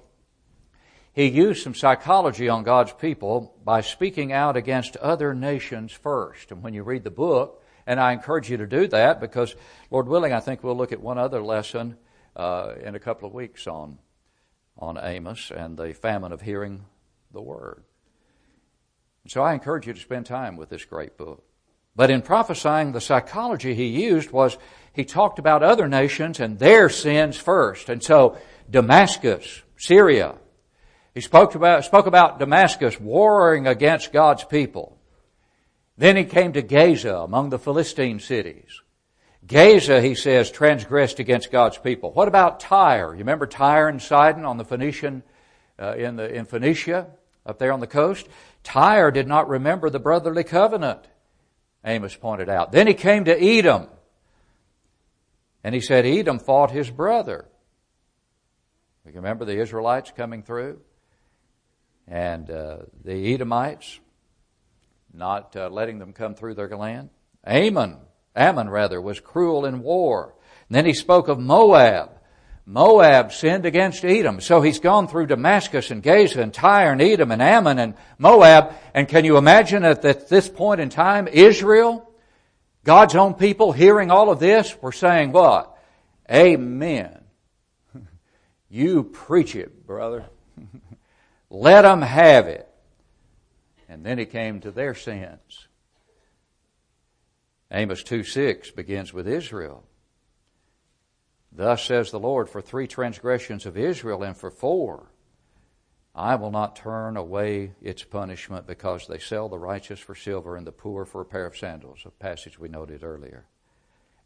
He 1.13 1.25
used 1.25 1.63
some 1.63 1.73
psychology 1.73 2.49
on 2.49 2.63
God's 2.63 2.93
people 2.93 3.55
by 3.63 3.81
speaking 3.81 4.33
out 4.33 4.57
against 4.57 4.97
other 4.97 5.33
nations 5.33 5.93
first. 5.93 6.51
And 6.51 6.61
when 6.61 6.73
you 6.73 6.83
read 6.83 7.03
the 7.03 7.11
book, 7.11 7.63
and 7.87 7.99
I 7.99 8.11
encourage 8.11 8.49
you 8.49 8.57
to 8.57 8.67
do 8.67 8.87
that 8.87 9.19
because, 9.19 9.55
Lord 9.89 10.07
willing, 10.07 10.33
I 10.33 10.41
think 10.41 10.63
we'll 10.63 10.77
look 10.77 10.91
at 10.91 11.01
one 11.01 11.17
other 11.17 11.41
lesson 11.41 11.97
uh, 12.35 12.73
in 12.83 12.95
a 12.95 12.99
couple 12.99 13.27
of 13.27 13.33
weeks 13.33 13.67
on, 13.67 13.99
on 14.77 14.97
Amos 15.01 15.51
and 15.51 15.77
the 15.77 15.93
famine 15.93 16.31
of 16.31 16.41
hearing 16.41 16.85
the 17.31 17.41
word. 17.41 17.83
So 19.27 19.41
I 19.43 19.53
encourage 19.53 19.85
you 19.85 19.93
to 19.93 19.99
spend 19.99 20.25
time 20.25 20.57
with 20.57 20.69
this 20.69 20.85
great 20.85 21.17
book. 21.17 21.43
But 21.95 22.09
in 22.09 22.21
prophesying, 22.21 22.93
the 22.93 23.01
psychology 23.01 23.75
he 23.75 23.87
used 23.87 24.31
was 24.31 24.57
he 24.93 25.03
talked 25.03 25.37
about 25.37 25.63
other 25.63 25.87
nations 25.87 26.39
and 26.39 26.57
their 26.57 26.89
sins 26.89 27.37
first. 27.37 27.89
And 27.89 28.01
so 28.01 28.37
Damascus, 28.69 29.61
Syria, 29.77 30.35
he 31.13 31.21
spoke 31.21 31.55
about, 31.55 31.83
spoke 31.83 32.05
about 32.05 32.39
Damascus 32.39 32.99
warring 32.99 33.67
against 33.67 34.13
God's 34.13 34.43
people. 34.45 34.97
Then 35.97 36.15
he 36.15 36.23
came 36.23 36.53
to 36.53 36.61
Gaza 36.61 37.17
among 37.17 37.49
the 37.49 37.59
Philistine 37.59 38.19
cities. 38.19 38.81
Gaza, 39.45 40.01
he 40.01 40.15
says, 40.15 40.51
transgressed 40.51 41.19
against 41.19 41.51
God's 41.51 41.77
people. 41.77 42.11
What 42.11 42.27
about 42.27 42.59
Tyre? 42.59 43.13
You 43.13 43.19
remember 43.19 43.47
Tyre 43.47 43.87
and 43.87 44.01
Sidon 44.01 44.45
on 44.45 44.57
the 44.57 44.65
Phoenician, 44.65 45.23
uh, 45.79 45.95
in, 45.95 46.17
the, 46.17 46.33
in 46.33 46.45
Phoenicia, 46.45 47.07
up 47.45 47.57
there 47.57 47.71
on 47.71 47.79
the 47.79 47.87
coast? 47.87 48.27
Tyre 48.63 49.11
did 49.11 49.27
not 49.27 49.47
remember 49.47 49.89
the 49.89 49.99
brotherly 49.99 50.43
covenant, 50.43 51.07
Amos 51.85 52.15
pointed 52.15 52.49
out. 52.49 52.71
Then 52.71 52.87
he 52.87 52.93
came 52.93 53.25
to 53.25 53.41
Edom. 53.41 53.87
And 55.63 55.73
he 55.73 55.81
said 55.81 56.05
Edom 56.05 56.39
fought 56.39 56.71
his 56.71 56.89
brother. 56.89 57.45
You 59.05 59.13
remember 59.15 59.45
the 59.45 59.59
Israelites 59.59 60.11
coming 60.15 60.43
through? 60.43 60.79
And 62.07 62.49
uh, 62.49 62.77
the 63.03 63.33
Edomites 63.33 63.99
not 65.13 65.55
uh, 65.55 65.69
letting 65.69 65.99
them 65.99 66.13
come 66.13 66.35
through 66.35 66.53
their 66.53 66.69
land. 66.69 67.09
Ammon 67.43 67.97
Ammon 68.35 68.69
rather, 68.69 69.01
was 69.01 69.19
cruel 69.19 69.65
in 69.65 69.81
war. 69.81 70.33
And 70.67 70.75
then 70.75 70.85
he 70.85 70.93
spoke 70.93 71.27
of 71.27 71.39
Moab. 71.39 72.11
Moab 72.65 73.33
sinned 73.33 73.65
against 73.65 74.05
Edom. 74.05 74.39
So 74.39 74.61
he's 74.61 74.79
gone 74.79 75.07
through 75.07 75.25
Damascus 75.25 75.89
and 75.89 76.03
Gaza 76.03 76.41
and 76.41 76.53
Tyre 76.53 76.91
and 76.91 77.01
Edom 77.01 77.31
and 77.31 77.41
Ammon 77.41 77.79
and 77.79 77.95
Moab. 78.19 78.73
And 78.93 79.07
can 79.07 79.25
you 79.25 79.37
imagine 79.37 79.83
at 79.83 80.03
this 80.29 80.47
point 80.47 80.79
in 80.79 80.89
time, 80.89 81.27
Israel, 81.27 82.07
God's 82.83 83.15
own 83.15 83.33
people 83.33 83.71
hearing 83.71 84.11
all 84.11 84.29
of 84.29 84.39
this 84.39 84.79
were 84.81 84.91
saying 84.91 85.31
what? 85.31 85.75
Amen. 86.31 87.23
You 88.71 89.03
preach 89.03 89.55
it, 89.55 89.87
brother. 89.87 90.25
Let 91.49 91.81
them 91.81 92.03
have 92.03 92.45
it. 92.45 92.69
And 93.87 94.05
then 94.05 94.19
he 94.19 94.27
came 94.27 94.59
to 94.61 94.69
their 94.69 94.93
sins. 94.93 95.67
Amos 97.71 98.03
2 98.03 98.23
6 98.23 98.71
begins 98.71 99.13
with 99.13 99.27
Israel. 99.27 99.83
Thus 101.51 101.83
says 101.83 102.11
the 102.11 102.19
Lord, 102.19 102.49
for 102.49 102.61
three 102.61 102.87
transgressions 102.87 103.65
of 103.65 103.77
Israel 103.77 104.23
and 104.23 104.35
for 104.35 104.51
four, 104.51 105.11
I 106.15 106.35
will 106.35 106.51
not 106.51 106.75
turn 106.75 107.15
away 107.15 107.73
its 107.81 108.03
punishment 108.03 108.67
because 108.67 109.07
they 109.07 109.19
sell 109.19 109.49
the 109.49 109.59
righteous 109.59 109.99
for 109.99 110.15
silver 110.15 110.55
and 110.55 110.65
the 110.65 110.71
poor 110.71 111.05
for 111.05 111.21
a 111.21 111.25
pair 111.25 111.45
of 111.45 111.57
sandals, 111.57 112.01
a 112.05 112.11
passage 112.11 112.59
we 112.59 112.69
noted 112.69 113.03
earlier. 113.03 113.45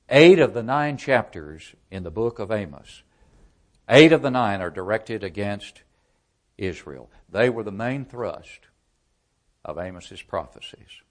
Eight 0.09 0.39
of 0.39 0.53
the 0.53 0.63
nine 0.63 0.97
chapters 0.97 1.75
in 1.91 2.03
the 2.03 2.11
book 2.11 2.39
of 2.39 2.51
Amos, 2.51 3.03
eight 3.87 4.11
of 4.11 4.21
the 4.21 4.31
nine 4.31 4.61
are 4.61 4.69
directed 4.69 5.23
against 5.23 5.83
Israel. 6.57 7.09
They 7.29 7.49
were 7.49 7.63
the 7.63 7.71
main 7.71 8.05
thrust 8.05 8.67
of 9.63 9.77
Amos's 9.77 10.21
prophecies. 10.21 11.02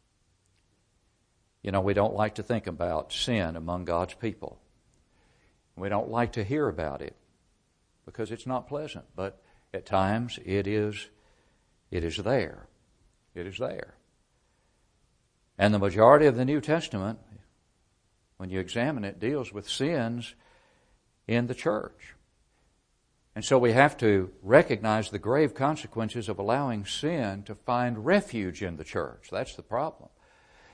You 1.62 1.71
know, 1.71 1.81
we 1.81 1.95
don't 1.95 2.14
like 2.14 2.35
to 2.37 2.42
think 2.42 2.66
about 2.66 3.12
sin 3.12 3.57
among 3.57 3.85
God's 3.85 4.14
people. 4.14 4.59
We 5.76 5.88
don't 5.88 6.11
like 6.11 6.33
to 6.33 6.45
hear 6.45 6.69
about 6.69 7.00
it 7.00 7.16
because 8.04 8.31
it's 8.31 8.47
not 8.47 8.69
pleasant, 8.69 9.04
but 9.16 9.42
at 9.73 9.87
times 9.87 10.38
it 10.45 10.66
is 10.66 11.09
it 11.90 12.04
is 12.04 12.16
there. 12.16 12.66
It 13.35 13.47
is 13.47 13.59
there. 13.59 13.95
And 15.59 15.73
the 15.73 15.78
majority 15.78 16.26
of 16.26 16.37
the 16.37 16.45
New 16.45 16.61
Testament, 16.61 17.19
when 18.38 18.50
you 18.50 18.59
examine 18.61 19.04
it, 19.04 19.21
deals 19.21 19.52
with 19.52 19.69
sins 19.69 20.35
in 21.28 21.47
the 21.47 21.54
church. 21.54 22.14
And 23.35 23.45
so 23.45 23.59
we 23.59 23.73
have 23.73 23.97
to 23.99 24.31
recognize 24.42 25.11
the 25.11 25.19
grave 25.19 25.54
consequences 25.54 26.28
of 26.28 26.38
allowing 26.38 26.85
sin 26.85 27.42
to 27.45 27.54
find 27.54 28.04
refuge 28.04 28.62
in 28.62 28.76
the 28.76 28.85
church. 28.85 29.28
That's 29.31 29.54
the 29.54 29.62
problem. 29.62 30.11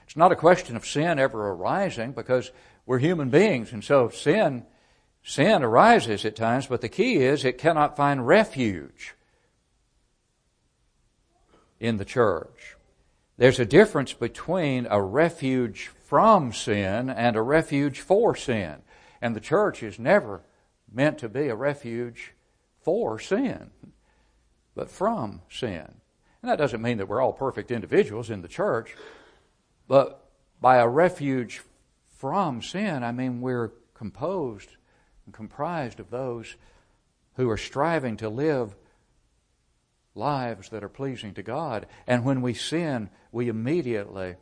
It's 0.08 0.16
not 0.16 0.32
a 0.32 0.36
question 0.36 0.74
of 0.74 0.86
sin 0.86 1.18
ever 1.18 1.50
arising 1.50 2.12
because 2.12 2.50
we're 2.86 2.98
human 2.98 3.28
beings, 3.28 3.74
and 3.74 3.84
so 3.84 4.08
sin, 4.08 4.64
sin 5.22 5.62
arises 5.62 6.24
at 6.24 6.34
times, 6.34 6.66
but 6.66 6.80
the 6.80 6.88
key 6.88 7.16
is 7.16 7.44
it 7.44 7.58
cannot 7.58 7.94
find 7.94 8.26
refuge 8.26 9.14
in 11.78 11.98
the 11.98 12.06
church. 12.06 12.74
There's 13.36 13.60
a 13.60 13.66
difference 13.66 14.14
between 14.14 14.86
a 14.88 15.02
refuge 15.02 15.90
from 16.04 16.54
sin 16.54 17.10
and 17.10 17.36
a 17.36 17.42
refuge 17.42 18.00
for 18.00 18.34
sin. 18.34 18.76
And 19.20 19.36
the 19.36 19.40
church 19.40 19.82
is 19.82 19.98
never 19.98 20.40
meant 20.90 21.18
to 21.18 21.28
be 21.28 21.48
a 21.48 21.54
refuge 21.54 22.32
for 22.80 23.18
sin, 23.18 23.72
but 24.74 24.90
from 24.90 25.42
sin. 25.50 26.00
And 26.40 26.50
that 26.50 26.56
doesn't 26.56 26.80
mean 26.80 26.96
that 26.96 27.08
we're 27.08 27.20
all 27.20 27.34
perfect 27.34 27.70
individuals 27.70 28.30
in 28.30 28.40
the 28.40 28.48
church, 28.48 28.96
but 29.88 30.30
by 30.61 30.76
a 30.76 30.87
refuge 30.87 31.62
from 32.18 32.62
sin, 32.62 33.02
I 33.02 33.12
mean 33.12 33.40
we're 33.40 33.73
composed 33.95 34.76
and 35.25 35.35
comprised 35.35 35.99
of 35.99 36.11
those 36.11 36.54
who 37.35 37.49
are 37.50 37.57
striving 37.57 38.16
to 38.18 38.28
live 38.28 38.75
lives 40.14 40.68
that 40.71 40.85
are 40.85 40.88
pleasing 40.88 41.35
to 41.35 41.42
God. 41.42 41.87
And 42.07 42.25
when 42.25 42.42
we 42.42 42.54
sin, 42.54 43.09
we 43.33 43.49
immediately 43.49 44.37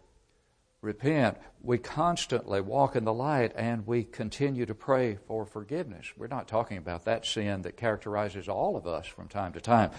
repent, 0.81 1.37
we 1.61 1.79
constantly 1.79 2.61
walk 2.61 2.97
in 2.97 3.05
the 3.05 3.13
light 3.13 3.53
and 3.57 3.87
we 3.87 4.05
continue 4.05 4.67
to 4.67 4.75
pray 4.75 5.19
for 5.27 5.45
forgiveness. 5.45 6.07
We're 6.17 6.29
not 6.29 6.49
talking 6.49 6.79
about 6.79 7.05
that 7.05 7.27
sin 7.27 7.63
that 7.63 7.77
characterizes 7.77 8.49
all 8.49 8.77
of 8.77 8.87
us 8.87 9.07
from 9.07 9.29
time 9.29 9.53
to 9.53 9.61
time, 9.61 9.91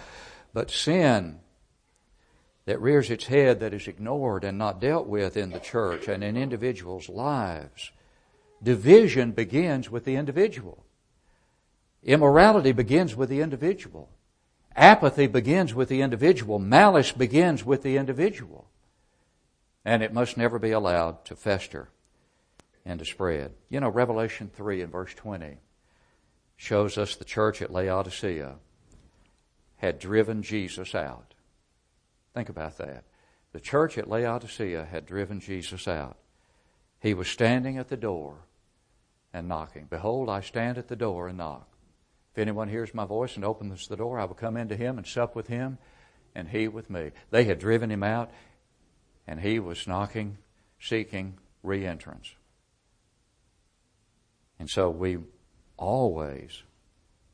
but 0.52 0.70
sin 0.70 1.40
that 2.68 2.82
rears 2.82 3.08
its 3.08 3.24
head 3.28 3.60
that 3.60 3.72
is 3.72 3.88
ignored 3.88 4.44
and 4.44 4.58
not 4.58 4.78
dealt 4.78 5.06
with 5.06 5.38
in 5.38 5.48
the 5.48 5.58
church 5.58 6.06
and 6.06 6.22
in 6.22 6.36
individuals' 6.36 7.08
lives. 7.08 7.92
Division 8.62 9.32
begins 9.32 9.90
with 9.90 10.04
the 10.04 10.16
individual. 10.16 10.84
Immorality 12.02 12.72
begins 12.72 13.16
with 13.16 13.30
the 13.30 13.40
individual. 13.40 14.10
Apathy 14.76 15.26
begins 15.26 15.74
with 15.74 15.88
the 15.88 16.02
individual. 16.02 16.58
Malice 16.58 17.10
begins 17.10 17.64
with 17.64 17.82
the 17.82 17.96
individual 17.96 18.68
and 19.82 20.02
it 20.02 20.12
must 20.12 20.36
never 20.36 20.58
be 20.58 20.72
allowed 20.72 21.24
to 21.24 21.34
fester 21.34 21.88
and 22.84 22.98
to 22.98 23.06
spread. 23.06 23.54
You 23.70 23.80
know, 23.80 23.88
Revelation 23.88 24.50
3 24.52 24.82
and 24.82 24.92
verse 24.92 25.14
20 25.14 25.56
shows 26.58 26.98
us 26.98 27.16
the 27.16 27.24
church 27.24 27.62
at 27.62 27.72
Laodicea 27.72 28.56
had 29.78 29.98
driven 29.98 30.42
Jesus 30.42 30.94
out. 30.94 31.32
Think 32.34 32.48
about 32.48 32.78
that. 32.78 33.04
The 33.52 33.60
church 33.60 33.96
at 33.98 34.08
Laodicea 34.08 34.84
had 34.84 35.06
driven 35.06 35.40
Jesus 35.40 35.88
out. 35.88 36.16
He 37.00 37.14
was 37.14 37.28
standing 37.28 37.78
at 37.78 37.88
the 37.88 37.96
door 37.96 38.36
and 39.32 39.48
knocking. 39.48 39.86
Behold, 39.88 40.28
I 40.28 40.40
stand 40.40 40.78
at 40.78 40.88
the 40.88 40.96
door 40.96 41.28
and 41.28 41.38
knock. 41.38 41.68
If 42.32 42.38
anyone 42.38 42.68
hears 42.68 42.94
my 42.94 43.04
voice 43.04 43.36
and 43.36 43.44
opens 43.44 43.88
the 43.88 43.96
door, 43.96 44.18
I 44.18 44.24
will 44.24 44.34
come 44.34 44.56
into 44.56 44.76
him 44.76 44.98
and 44.98 45.06
sup 45.06 45.34
with 45.34 45.48
him 45.48 45.78
and 46.34 46.48
he 46.48 46.68
with 46.68 46.90
me. 46.90 47.10
They 47.30 47.44
had 47.44 47.58
driven 47.58 47.90
him 47.90 48.02
out 48.02 48.30
and 49.26 49.40
he 49.40 49.58
was 49.58 49.86
knocking, 49.86 50.38
seeking 50.80 51.38
re 51.62 51.86
entrance. 51.86 52.34
And 54.58 54.68
so 54.68 54.90
we 54.90 55.18
always, 55.76 56.62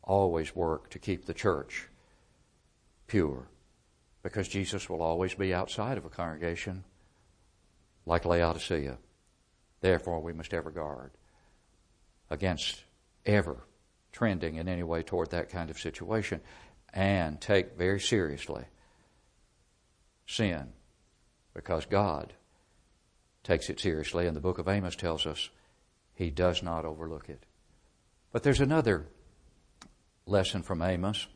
always 0.03 0.55
work 0.55 0.91
to 0.91 0.99
keep 0.99 1.25
the 1.25 1.35
church 1.35 1.89
pure 3.07 3.49
because 4.25 4.49
Jesus 4.49 4.89
will 4.89 5.03
always 5.03 5.35
be 5.35 5.55
outside 5.55 5.99
of 5.99 6.07
a 6.07 6.09
congregation 6.09 6.83
like 8.07 8.25
Laodicea. 8.25 8.97
Therefore, 9.83 10.21
we 10.21 10.33
must 10.33 10.55
ever 10.55 10.71
guard 10.71 11.13
against 12.31 12.85
ever 13.27 13.59
trending 14.13 14.57
in 14.57 14.67
any 14.67 14.83
way 14.83 15.03
toward 15.03 15.31
that 15.31 15.51
kind 15.51 15.69
of 15.69 15.79
situation 15.79 16.41
and 16.95 17.39
take 17.39 17.77
very 17.77 18.01
seriously 18.01 18.65
sin 20.27 20.73
because 21.53 21.85
God 21.85 22.33
takes 23.43 23.69
it 23.69 23.79
seriously, 23.79 24.27
and 24.27 24.35
the 24.35 24.41
book 24.41 24.59
of 24.59 24.69
Amos 24.69 24.97
tells 24.97 25.27
us 25.27 25.51
he 26.15 26.31
does 26.31 26.63
not 26.63 26.87
overlook 26.87 27.29
it. 27.29 27.45
But 28.33 28.43
there's 28.43 28.61
another 28.61 29.07
lesson 30.25 30.63
from 30.63 30.81
Amos, 30.81 31.27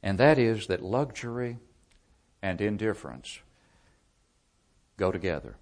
and 0.00 0.16
that 0.18 0.38
is 0.38 0.68
that 0.68 0.80
luxury 0.80 1.58
and 2.42 2.60
indifference 2.60 3.40
go 4.96 5.10
together. 5.10 5.56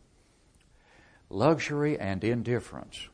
Luxury 1.28 1.98
and 1.98 2.22
indifference 2.22 3.08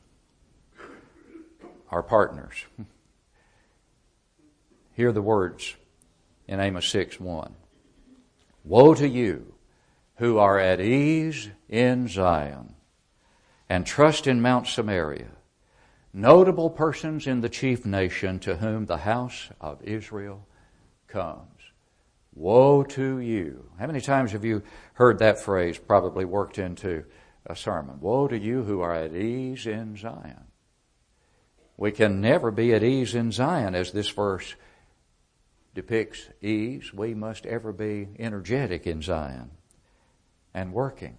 are 1.91 2.03
partners. 2.03 2.65
Hear 4.95 5.13
the 5.13 5.23
words 5.23 5.75
in 6.47 6.61
Amos 6.61 6.87
6 6.89 7.19
1. 7.19 7.55
Woe 8.65 8.95
to 8.95 9.09
you, 9.09 9.55
who 10.17 10.39
are 10.39 10.59
at 10.59 10.81
ease 10.81 11.51
in 11.69 12.09
Zion 12.09 12.75
and 13.69 13.87
trust 13.87 14.27
in 14.27 14.43
Mount 14.43 14.67
Samaria, 14.67 15.31
notable 16.13 16.69
persons 16.69 17.27
in 17.27 17.41
the 17.41 17.49
chief 17.49 17.87
nation 17.87 18.39
to 18.41 18.57
whom 18.57 18.87
the 18.87 18.99
house 18.99 19.49
of 19.61 19.83
Israel 19.83 20.47
comes. 21.09 21.52
Woe 22.35 22.83
to 22.83 23.19
you. 23.19 23.71
How 23.79 23.87
many 23.87 24.01
times 24.01 24.33
have 24.33 24.45
you 24.45 24.63
heard 24.95 25.19
that 25.19 25.41
phrase 25.41 25.79
probably 25.79 26.25
worked 26.25 26.59
into 26.59 27.05
a 27.47 27.55
sermon? 27.55 28.01
Woe 28.01 28.29
to 28.29 28.39
you 28.39 28.63
who 28.63 28.81
are 28.81 28.95
at 28.95 29.15
ease 29.15 29.67
in 29.67 29.97
Zion. 29.97 30.47
We 31.77 31.93
can 31.93 32.21
never 32.21 32.51
be 32.51 32.73
at 32.75 32.83
ease 32.83 33.15
in 33.15 33.33
Zion 33.33 33.75
as 33.75 33.93
this 33.93 34.09
verse 34.09 34.55
depicts 35.75 36.29
ease. 36.41 36.93
We 36.93 37.15
must 37.15 37.45
ever 37.47 37.73
be 37.73 38.09
energetic 38.19 38.87
in 38.87 39.03
Zion 39.03 39.51
and 40.55 40.73
working 40.73 41.17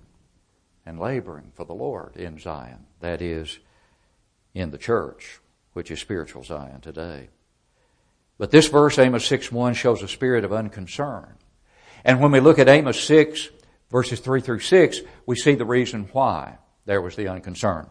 and 0.85 0.99
laboring 0.99 1.51
for 1.55 1.65
the 1.65 1.73
Lord 1.73 2.15
in 2.15 2.39
Zion. 2.39 2.85
That 2.99 3.21
is, 3.21 3.59
in 4.53 4.71
the 4.71 4.77
church, 4.77 5.39
which 5.73 5.91
is 5.91 5.99
spiritual 5.99 6.43
Zion 6.43 6.81
today. 6.81 7.29
But 8.43 8.51
this 8.51 8.67
verse, 8.67 8.99
Amos 8.99 9.25
6 9.25 9.53
1, 9.53 9.73
shows 9.73 10.03
a 10.03 10.07
spirit 10.09 10.43
of 10.43 10.51
unconcern. 10.51 11.37
And 12.03 12.19
when 12.19 12.33
we 12.33 12.41
look 12.41 12.59
at 12.59 12.67
Amos 12.67 12.99
6, 12.99 13.47
verses 13.89 14.19
3 14.19 14.41
through 14.41 14.59
6, 14.59 14.99
we 15.25 15.37
see 15.37 15.55
the 15.55 15.63
reason 15.63 16.09
why 16.11 16.57
there 16.83 17.01
was 17.01 17.15
the 17.15 17.29
unconcern. 17.29 17.89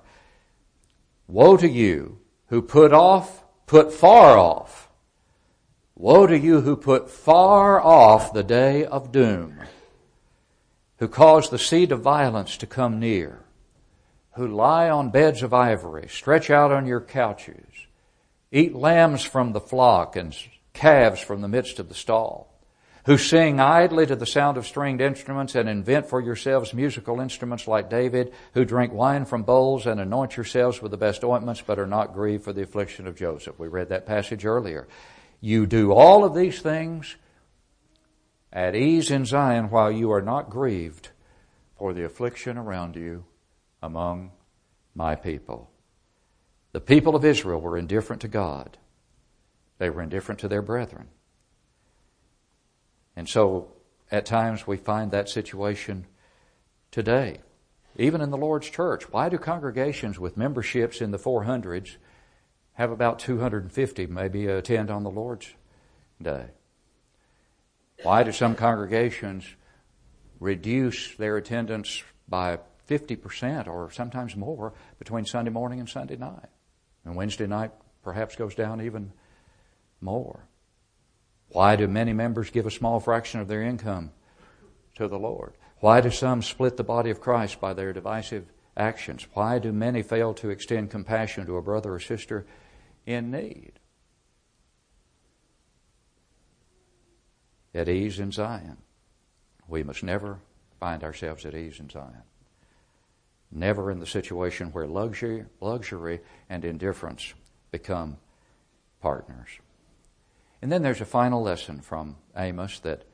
Woe 1.27 1.57
to 1.57 1.67
you 1.67 2.19
who 2.49 2.61
put 2.61 2.93
off, 2.93 3.43
put 3.65 3.95
far 3.95 4.37
off. 4.37 4.91
Woe 5.95 6.27
to 6.27 6.38
you 6.38 6.61
who 6.61 6.77
put 6.77 7.09
far 7.09 7.81
off 7.81 8.35
the 8.35 8.45
day 8.45 8.85
of 8.85 9.11
doom 9.11 9.59
who 10.99 11.09
cause 11.09 11.49
the 11.49 11.59
seed 11.59 11.93
of 11.93 12.03
violence 12.03 12.59
to 12.59 12.67
come 12.67 13.01
near, 13.01 13.43
who 14.35 14.47
lie 14.47 14.91
on 14.91 15.09
beds 15.09 15.43
of 15.43 15.55
ivory, 15.55 16.09
stretch 16.11 16.51
out 16.51 16.71
on 16.71 16.85
your 16.85 17.01
couches, 17.01 17.87
eat 18.53 18.75
lambs 18.75 19.25
from 19.25 19.53
the 19.53 19.61
flock 19.61 20.15
and 20.15 20.37
calves 20.75 21.21
from 21.21 21.41
the 21.41 21.49
midst 21.49 21.79
of 21.79 21.88
the 21.88 21.95
stall, 21.95 22.55
who 23.07 23.17
sing 23.17 23.59
idly 23.59 24.07
to 24.07 24.15
the 24.15 24.27
sound 24.27 24.57
of 24.57 24.67
stringed 24.67 25.01
instruments 25.01 25.55
and 25.55 25.69
invent 25.69 26.07
for 26.07 26.21
yourselves 26.21 26.75
musical 26.75 27.19
instruments 27.19 27.67
like 27.67 27.91
David, 27.91 28.33
who 28.55 28.65
drink 28.65 28.93
wine 28.93 29.25
from 29.25 29.43
bowls 29.43 29.87
and 29.87 29.99
anoint 29.99 30.37
yourselves 30.37 30.81
with 30.81 30.93
the 30.93 30.97
best 30.97 31.25
ointments, 31.25 31.62
but 31.67 31.79
are 31.79 31.87
not 31.87 32.12
grieved 32.12 32.45
for 32.45 32.53
the 32.53 32.62
affliction 32.62 33.07
of 33.07 33.17
Joseph. 33.17 33.59
We 33.59 33.69
read 33.69 33.88
that 33.88 34.07
passage 34.07 34.45
earlier. 34.45 34.87
You 35.41 35.67
do 35.67 35.93
all 35.93 36.23
of 36.23 36.35
these 36.35 36.61
things 36.61 37.17
at 38.53 38.77
ease 38.77 39.11
in 39.11 39.25
Zion 39.25 39.71
while 39.71 39.91
you 39.91 40.12
are 40.12 40.23
not 40.23 40.51
grieved 40.51 41.09
for 41.79 41.93
the 41.93 42.05
affliction 42.05 42.59
around 42.59 42.95
you 42.95 43.25
among 43.83 44.31
my 44.95 45.17
people. 45.17 45.72
The 46.73 46.81
people 46.81 47.15
of 47.15 47.25
Israel 47.25 47.61
were 47.61 47.77
indifferent 47.77 48.23
to 48.23 48.29
God. 48.29 48.79
They 49.79 49.91
were 49.91 50.03
indifferent 50.03 50.41
to 50.41 50.49
their 50.49 50.63
brethren. 50.63 51.09
And 53.15 53.29
so 53.29 53.69
at 54.11 54.25
times 54.25 54.67
we 54.67 54.79
find 54.79 55.11
that 55.11 55.29
situation 55.29 56.07
today, 56.91 57.41
even 57.97 58.23
in 58.23 58.31
the 58.31 58.39
Lord's 58.39 58.71
church. 58.71 59.11
Why 59.11 59.29
do 59.29 59.37
congregations 59.37 60.19
with 60.19 60.39
memberships 60.39 61.03
in 61.03 61.11
the 61.11 61.19
400s 61.19 61.97
have 62.75 62.91
about 62.91 63.19
250 63.19 64.07
maybe 64.07 64.47
attend 64.47 64.91
on 64.91 65.03
the 65.03 65.11
Lord's 65.11 65.53
day? 66.21 66.47
Why 68.03 68.23
do 68.23 68.33
some 68.33 68.55
congregations 68.55 69.45
reduce 70.41 71.15
their 71.17 71.37
attendance 71.37 72.03
by 72.27 72.59
50% 72.89 73.69
or 73.69 73.91
sometimes 73.91 74.35
more 74.37 74.73
between 74.99 75.27
Sunday 75.27 75.51
morning 75.51 75.79
and 75.79 75.89
Sunday 75.89 76.17
night? 76.17 76.49
And 77.05 77.17
Wednesday 77.17 77.47
night 77.47 77.73
perhaps 78.03 78.37
goes 78.37 78.55
down 78.55 78.81
even 78.83 79.12
more. 80.01 80.47
Why 81.49 81.77
do 81.77 81.87
many 81.87 82.12
members 82.12 82.51
give 82.51 82.67
a 82.67 82.71
small 82.71 83.01
fraction 83.01 83.41
of 83.41 83.49
their 83.49 83.62
income 83.62 84.12
to 84.97 85.09
the 85.09 85.19
Lord? 85.19 85.55
Why 85.81 86.01
do 86.01 86.11
some 86.11 86.43
split 86.43 86.77
the 86.77 86.85
body 86.85 87.11
of 87.11 87.21
Christ 87.21 87.61
by 87.61 87.75
their 87.75 87.93
divisive 87.93 88.47
actions? 88.77 89.27
Why 89.35 89.59
do 89.59 89.73
many 89.73 90.03
fail 90.03 90.33
to 90.35 90.51
extend 90.51 90.91
compassion 90.91 91.47
to 91.47 91.57
a 91.57 91.62
brother 91.62 91.95
or 91.95 92.01
sister 92.01 92.47
in 93.05 93.31
need? 93.31 93.81
at 97.75 97.88
ease 97.88 98.19
in 98.19 98.33
Zion. 98.33 98.79
We 99.69 99.83
must 99.83 100.03
never 100.03 100.41
find 100.79 101.03
ourselves 101.03 101.47
at 101.47 101.55
ease 101.55 101.81
in 101.81 101.88
Zion. 101.88 102.23
Never 103.53 103.91
in 103.91 104.01
the 104.01 104.07
situation 104.07 104.73
where 104.73 104.87
luxury, 104.87 105.45
luxury 105.61 106.21
and 106.49 106.65
indifference 106.65 107.35
become 107.71 108.17
partners. 109.01 109.49
And 110.62 110.73
then 110.73 110.83
there's 110.83 111.03
a 111.03 111.07
final 111.07 111.43
lesson 111.43 111.81
from 111.83 112.17
Amos 112.35 112.79
that 112.81 113.05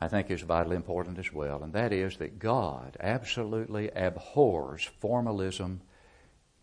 I 0.00 0.08
think 0.08 0.30
is 0.30 0.42
vitally 0.42 0.76
important 0.76 1.18
as 1.18 1.32
well, 1.32 1.62
and 1.62 1.72
that 1.72 1.92
is 1.92 2.18
that 2.18 2.38
God 2.38 2.96
absolutely 3.00 3.88
abhors 3.90 4.84
formalism 4.98 5.80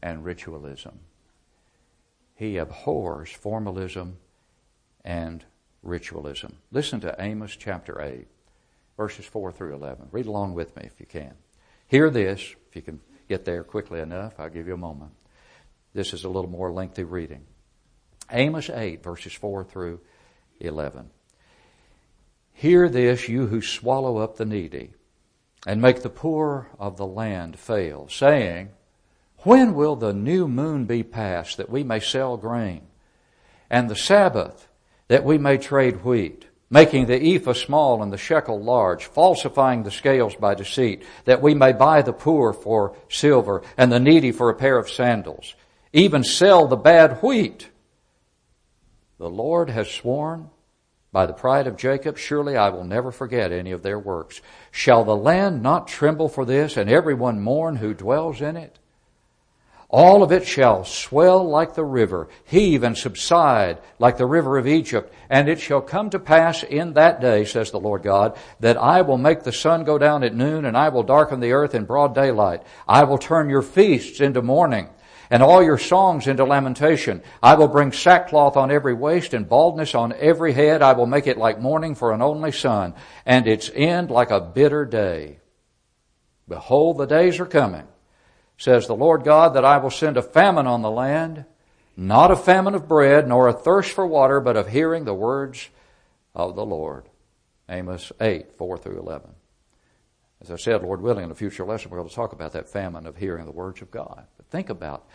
and 0.03 0.23
ritualism. 0.23 0.99
He 2.35 2.57
abhors 2.57 3.31
formalism 3.31 4.17
and 5.03 5.45
ritualism. 5.81 6.57
Listen 6.71 6.99
to 7.01 7.15
Amos 7.17 7.55
chapter 7.55 8.01
8, 8.01 8.27
verses 8.97 9.25
4 9.25 9.51
through 9.51 9.73
11. 9.73 10.09
Read 10.11 10.27
along 10.27 10.53
with 10.53 10.75
me 10.75 10.83
if 10.85 10.99
you 10.99 11.05
can. 11.07 11.33
Hear 11.91 12.09
this, 12.09 12.55
if 12.69 12.75
you 12.77 12.81
can 12.81 13.01
get 13.27 13.43
there 13.43 13.65
quickly 13.65 13.99
enough, 13.99 14.39
I'll 14.39 14.49
give 14.49 14.65
you 14.65 14.75
a 14.75 14.77
moment. 14.77 15.11
This 15.93 16.13
is 16.13 16.23
a 16.23 16.29
little 16.29 16.49
more 16.49 16.71
lengthy 16.71 17.03
reading. 17.03 17.43
Amos 18.31 18.69
8, 18.69 19.03
verses 19.03 19.33
4 19.33 19.65
through 19.65 19.99
11. 20.61 21.09
Hear 22.53 22.87
this, 22.87 23.27
you 23.27 23.47
who 23.47 23.61
swallow 23.61 24.19
up 24.19 24.37
the 24.37 24.45
needy, 24.45 24.91
and 25.67 25.81
make 25.81 26.01
the 26.01 26.09
poor 26.09 26.69
of 26.79 26.95
the 26.95 27.05
land 27.05 27.59
fail, 27.59 28.07
saying, 28.07 28.69
When 29.39 29.75
will 29.75 29.97
the 29.97 30.13
new 30.13 30.47
moon 30.47 30.85
be 30.85 31.03
passed, 31.03 31.57
that 31.57 31.69
we 31.69 31.83
may 31.83 31.99
sell 31.99 32.37
grain, 32.37 32.83
and 33.69 33.89
the 33.89 33.97
Sabbath, 33.97 34.69
that 35.09 35.25
we 35.25 35.37
may 35.37 35.57
trade 35.57 36.05
wheat? 36.05 36.45
Making 36.71 37.05
the 37.05 37.35
ephah 37.35 37.53
small 37.53 38.01
and 38.01 38.11
the 38.11 38.17
shekel 38.17 38.59
large, 38.59 39.05
falsifying 39.05 39.83
the 39.83 39.91
scales 39.91 40.33
by 40.35 40.55
deceit, 40.55 41.03
that 41.25 41.41
we 41.41 41.53
may 41.53 41.73
buy 41.73 42.01
the 42.01 42.13
poor 42.13 42.53
for 42.53 42.95
silver 43.09 43.61
and 43.77 43.91
the 43.91 43.99
needy 43.99 44.31
for 44.31 44.49
a 44.49 44.55
pair 44.55 44.79
of 44.79 44.89
sandals, 44.89 45.53
even 45.93 46.23
sell 46.23 46.67
the 46.67 46.77
bad 46.77 47.21
wheat. 47.21 47.69
The 49.19 49.29
Lord 49.29 49.69
has 49.69 49.91
sworn 49.91 50.49
by 51.11 51.25
the 51.25 51.33
pride 51.33 51.67
of 51.67 51.75
Jacob, 51.75 52.17
surely 52.17 52.55
I 52.55 52.69
will 52.69 52.85
never 52.85 53.11
forget 53.11 53.51
any 53.51 53.71
of 53.71 53.83
their 53.83 53.99
works. 53.99 54.39
Shall 54.71 55.03
the 55.03 55.15
land 55.15 55.61
not 55.61 55.89
tremble 55.89 56.29
for 56.29 56.45
this 56.45 56.77
and 56.77 56.89
everyone 56.89 57.41
mourn 57.41 57.75
who 57.75 57.93
dwells 57.93 58.41
in 58.41 58.55
it? 58.55 58.79
All 59.91 60.23
of 60.23 60.31
it 60.31 60.47
shall 60.47 60.85
swell 60.85 61.43
like 61.43 61.75
the 61.75 61.83
river, 61.83 62.29
heave 62.45 62.81
and 62.81 62.97
subside 62.97 63.77
like 63.99 64.15
the 64.15 64.25
river 64.25 64.57
of 64.57 64.65
Egypt. 64.65 65.13
And 65.29 65.49
it 65.49 65.59
shall 65.59 65.81
come 65.81 66.09
to 66.11 66.19
pass 66.19 66.63
in 66.63 66.93
that 66.93 67.19
day, 67.19 67.43
says 67.43 67.71
the 67.71 67.79
Lord 67.79 68.01
God, 68.01 68.37
that 68.61 68.77
I 68.77 69.01
will 69.01 69.17
make 69.17 69.43
the 69.43 69.51
sun 69.51 69.83
go 69.83 69.97
down 69.97 70.23
at 70.23 70.33
noon 70.33 70.63
and 70.63 70.77
I 70.77 70.87
will 70.89 71.03
darken 71.03 71.41
the 71.41 71.51
earth 71.51 71.75
in 71.75 71.83
broad 71.83 72.15
daylight. 72.15 72.63
I 72.87 73.03
will 73.03 73.17
turn 73.17 73.49
your 73.49 73.61
feasts 73.61 74.21
into 74.21 74.41
mourning 74.41 74.87
and 75.29 75.43
all 75.43 75.61
your 75.61 75.77
songs 75.77 76.25
into 76.25 76.45
lamentation. 76.45 77.21
I 77.43 77.55
will 77.55 77.67
bring 77.67 77.91
sackcloth 77.91 78.55
on 78.55 78.71
every 78.71 78.93
waist 78.93 79.33
and 79.33 79.47
baldness 79.47 79.93
on 79.93 80.13
every 80.13 80.53
head. 80.53 80.81
I 80.81 80.93
will 80.93 81.05
make 81.05 81.27
it 81.27 81.37
like 81.37 81.59
mourning 81.59 81.95
for 81.95 82.13
an 82.13 82.21
only 82.21 82.53
son 82.53 82.93
and 83.25 83.45
its 83.45 83.69
end 83.73 84.09
like 84.09 84.31
a 84.31 84.39
bitter 84.39 84.85
day. 84.85 85.39
Behold, 86.47 86.97
the 86.97 87.05
days 87.05 87.41
are 87.41 87.45
coming 87.45 87.87
says 88.61 88.85
the 88.85 88.95
Lord 88.95 89.23
God, 89.23 89.55
that 89.55 89.65
I 89.65 89.79
will 89.79 89.89
send 89.89 90.17
a 90.17 90.21
famine 90.21 90.67
on 90.67 90.83
the 90.83 90.91
land, 90.91 91.45
not 91.97 92.29
a 92.29 92.35
famine 92.35 92.75
of 92.75 92.87
bread, 92.87 93.27
nor 93.27 93.47
a 93.47 93.53
thirst 93.53 93.91
for 93.91 94.05
water, 94.05 94.39
but 94.39 94.55
of 94.55 94.67
hearing 94.67 95.03
the 95.03 95.15
words 95.15 95.69
of 96.35 96.55
the 96.55 96.65
Lord. 96.65 97.05
Amos 97.67 98.11
8, 98.21 98.53
4 98.53 98.77
through 98.77 98.99
11. 98.99 99.31
As 100.41 100.51
I 100.51 100.57
said, 100.57 100.83
Lord 100.83 101.01
willing, 101.01 101.23
in 101.23 101.31
a 101.31 101.35
future 101.35 101.65
lesson, 101.65 101.89
we're 101.89 101.97
going 101.97 102.09
to 102.09 102.13
talk 102.13 102.33
about 102.33 102.53
that 102.53 102.69
famine 102.69 103.07
of 103.07 103.17
hearing 103.17 103.45
the 103.45 103.51
words 103.51 103.81
of 103.81 103.89
God. 103.89 104.25
But 104.37 104.45
think 104.51 104.69
about, 104.69 105.07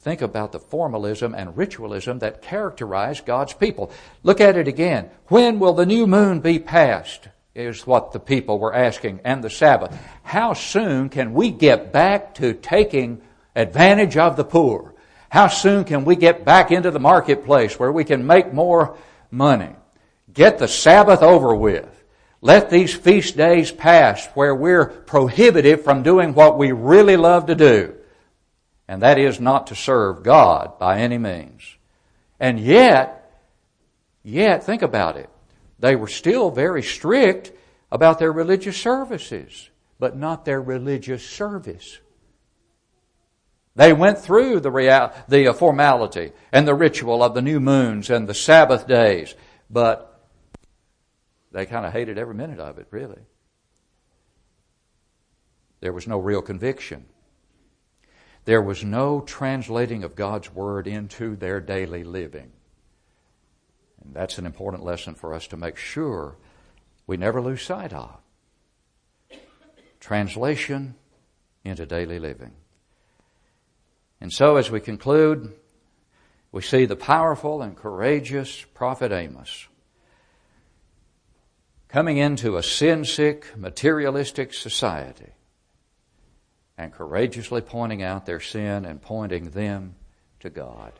think 0.00 0.20
about 0.20 0.50
the 0.50 0.58
formalism 0.58 1.36
and 1.36 1.56
ritualism 1.56 2.18
that 2.18 2.42
characterize 2.42 3.20
God's 3.20 3.52
people. 3.52 3.92
Look 4.24 4.40
at 4.40 4.56
it 4.56 4.66
again. 4.66 5.08
When 5.28 5.60
will 5.60 5.74
the 5.74 5.86
new 5.86 6.08
moon 6.08 6.40
be 6.40 6.58
passed? 6.58 7.28
Is 7.54 7.86
what 7.86 8.12
the 8.12 8.20
people 8.20 8.58
were 8.58 8.74
asking, 8.74 9.20
and 9.24 9.44
the 9.44 9.50
Sabbath. 9.50 9.96
How 10.22 10.54
soon 10.54 11.08
can 11.08 11.34
we 11.34 11.50
get 11.50 11.92
back 11.92 12.34
to 12.36 12.54
taking 12.54 13.20
advantage 13.54 14.16
of 14.16 14.36
the 14.36 14.44
poor? 14.44 14.94
How 15.28 15.48
soon 15.48 15.84
can 15.84 16.04
we 16.04 16.16
get 16.16 16.44
back 16.44 16.70
into 16.70 16.90
the 16.90 17.00
marketplace 17.00 17.78
where 17.78 17.92
we 17.92 18.04
can 18.04 18.26
make 18.26 18.52
more 18.52 18.96
money? 19.30 19.74
Get 20.32 20.58
the 20.58 20.68
Sabbath 20.68 21.22
over 21.22 21.54
with. 21.54 21.88
Let 22.40 22.70
these 22.70 22.94
feast 22.94 23.36
days 23.36 23.70
pass 23.70 24.26
where 24.34 24.54
we're 24.54 24.86
prohibited 24.86 25.80
from 25.80 26.02
doing 26.02 26.34
what 26.34 26.58
we 26.58 26.72
really 26.72 27.16
love 27.16 27.46
to 27.46 27.54
do. 27.54 27.94
And 28.88 29.02
that 29.02 29.18
is 29.18 29.40
not 29.40 29.68
to 29.68 29.74
serve 29.74 30.22
God 30.22 30.78
by 30.78 30.98
any 30.98 31.18
means. 31.18 31.62
And 32.40 32.58
yet, 32.58 33.40
yet, 34.22 34.64
think 34.64 34.82
about 34.82 35.16
it. 35.16 35.30
They 35.82 35.96
were 35.96 36.06
still 36.06 36.52
very 36.52 36.80
strict 36.80 37.50
about 37.90 38.20
their 38.20 38.30
religious 38.30 38.76
services, 38.76 39.68
but 39.98 40.16
not 40.16 40.44
their 40.44 40.62
religious 40.62 41.28
service. 41.28 41.98
They 43.74 43.92
went 43.92 44.20
through 44.20 44.60
the, 44.60 44.70
real, 44.70 45.12
the 45.26 45.48
uh, 45.48 45.52
formality 45.52 46.30
and 46.52 46.68
the 46.68 46.74
ritual 46.74 47.24
of 47.24 47.34
the 47.34 47.42
new 47.42 47.58
moons 47.58 48.10
and 48.10 48.28
the 48.28 48.34
Sabbath 48.34 48.86
days, 48.86 49.34
but 49.68 50.24
they 51.50 51.66
kind 51.66 51.84
of 51.84 51.92
hated 51.92 52.16
every 52.16 52.34
minute 52.34 52.60
of 52.60 52.78
it, 52.78 52.86
really. 52.92 53.20
There 55.80 55.92
was 55.92 56.06
no 56.06 56.20
real 56.20 56.42
conviction. 56.42 57.06
There 58.44 58.62
was 58.62 58.84
no 58.84 59.20
translating 59.20 60.04
of 60.04 60.14
God's 60.14 60.54
Word 60.54 60.86
into 60.86 61.34
their 61.34 61.60
daily 61.60 62.04
living. 62.04 62.52
And 64.04 64.14
that's 64.14 64.38
an 64.38 64.46
important 64.46 64.84
lesson 64.84 65.14
for 65.14 65.34
us 65.34 65.46
to 65.48 65.56
make 65.56 65.76
sure 65.76 66.36
we 67.06 67.16
never 67.16 67.40
lose 67.40 67.62
sight 67.62 67.92
of. 67.92 68.16
Translation 70.00 70.94
into 71.64 71.86
daily 71.86 72.18
living. 72.18 72.52
And 74.20 74.32
so, 74.32 74.56
as 74.56 74.70
we 74.70 74.80
conclude, 74.80 75.52
we 76.50 76.62
see 76.62 76.84
the 76.84 76.96
powerful 76.96 77.62
and 77.62 77.76
courageous 77.76 78.64
prophet 78.74 79.10
Amos 79.12 79.68
coming 81.88 82.16
into 82.16 82.56
a 82.56 82.62
sin 82.62 83.04
sick, 83.04 83.56
materialistic 83.56 84.54
society 84.54 85.32
and 86.78 86.92
courageously 86.92 87.60
pointing 87.60 88.02
out 88.02 88.24
their 88.24 88.40
sin 88.40 88.84
and 88.86 89.02
pointing 89.02 89.50
them 89.50 89.94
to 90.40 90.48
God. 90.48 90.92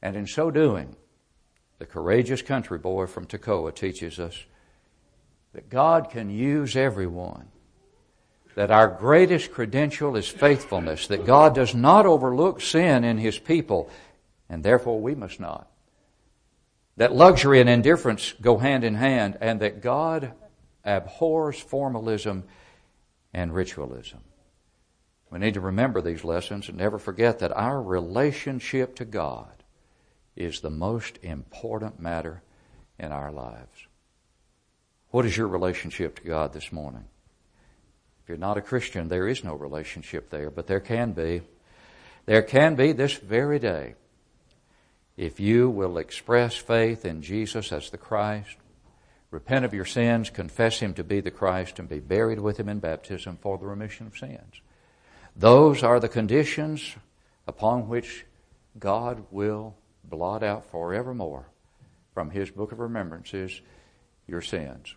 And 0.00 0.16
in 0.16 0.26
so 0.26 0.50
doing, 0.50 0.94
the 1.78 1.86
courageous 1.86 2.42
country 2.42 2.78
boy 2.78 3.06
from 3.06 3.26
Tekoa 3.26 3.74
teaches 3.74 4.18
us 4.18 4.44
that 5.52 5.70
God 5.70 6.10
can 6.10 6.30
use 6.30 6.76
everyone. 6.76 7.48
That 8.54 8.70
our 8.70 8.88
greatest 8.88 9.52
credential 9.52 10.16
is 10.16 10.28
faithfulness, 10.28 11.06
that 11.06 11.24
God 11.24 11.54
does 11.54 11.74
not 11.74 12.06
overlook 12.06 12.60
sin 12.60 13.04
in 13.04 13.18
His 13.18 13.38
people, 13.38 13.88
and 14.48 14.64
therefore 14.64 15.00
we 15.00 15.14
must 15.14 15.38
not. 15.38 15.70
That 16.96 17.14
luxury 17.14 17.60
and 17.60 17.70
indifference 17.70 18.34
go 18.40 18.58
hand 18.58 18.82
in 18.82 18.96
hand, 18.96 19.38
and 19.40 19.60
that 19.60 19.80
God 19.80 20.32
abhors 20.84 21.60
formalism 21.60 22.44
and 23.32 23.54
ritualism. 23.54 24.18
We 25.30 25.38
need 25.38 25.54
to 25.54 25.60
remember 25.60 26.00
these 26.00 26.24
lessons 26.24 26.68
and 26.68 26.78
never 26.78 26.98
forget 26.98 27.38
that 27.38 27.52
our 27.52 27.80
relationship 27.80 28.96
to 28.96 29.04
God 29.04 29.57
is 30.38 30.60
the 30.60 30.70
most 30.70 31.18
important 31.22 32.00
matter 32.00 32.42
in 32.98 33.10
our 33.10 33.32
lives. 33.32 33.86
What 35.10 35.26
is 35.26 35.36
your 35.36 35.48
relationship 35.48 36.16
to 36.16 36.24
God 36.24 36.52
this 36.52 36.70
morning? 36.70 37.04
If 38.22 38.28
you're 38.28 38.38
not 38.38 38.56
a 38.56 38.62
Christian, 38.62 39.08
there 39.08 39.26
is 39.26 39.42
no 39.42 39.54
relationship 39.54 40.30
there, 40.30 40.50
but 40.50 40.68
there 40.68 40.80
can 40.80 41.12
be. 41.12 41.42
There 42.26 42.42
can 42.42 42.76
be 42.76 42.92
this 42.92 43.14
very 43.14 43.58
day 43.58 43.94
if 45.16 45.40
you 45.40 45.68
will 45.68 45.98
express 45.98 46.54
faith 46.54 47.04
in 47.04 47.22
Jesus 47.22 47.72
as 47.72 47.90
the 47.90 47.98
Christ, 47.98 48.56
repent 49.32 49.64
of 49.64 49.74
your 49.74 49.84
sins, 49.84 50.30
confess 50.30 50.78
Him 50.78 50.94
to 50.94 51.02
be 51.02 51.20
the 51.20 51.32
Christ, 51.32 51.80
and 51.80 51.88
be 51.88 51.98
buried 51.98 52.38
with 52.38 52.60
Him 52.60 52.68
in 52.68 52.78
baptism 52.78 53.38
for 53.40 53.58
the 53.58 53.66
remission 53.66 54.06
of 54.06 54.16
sins. 54.16 54.60
Those 55.34 55.82
are 55.82 55.98
the 55.98 56.08
conditions 56.08 56.94
upon 57.48 57.88
which 57.88 58.24
God 58.78 59.24
will 59.32 59.74
blot 60.08 60.42
out 60.42 60.64
forevermore 60.64 61.48
from 62.14 62.30
his 62.30 62.50
book 62.50 62.72
of 62.72 62.78
remembrances 62.78 63.60
your 64.26 64.40
sins. 64.40 64.94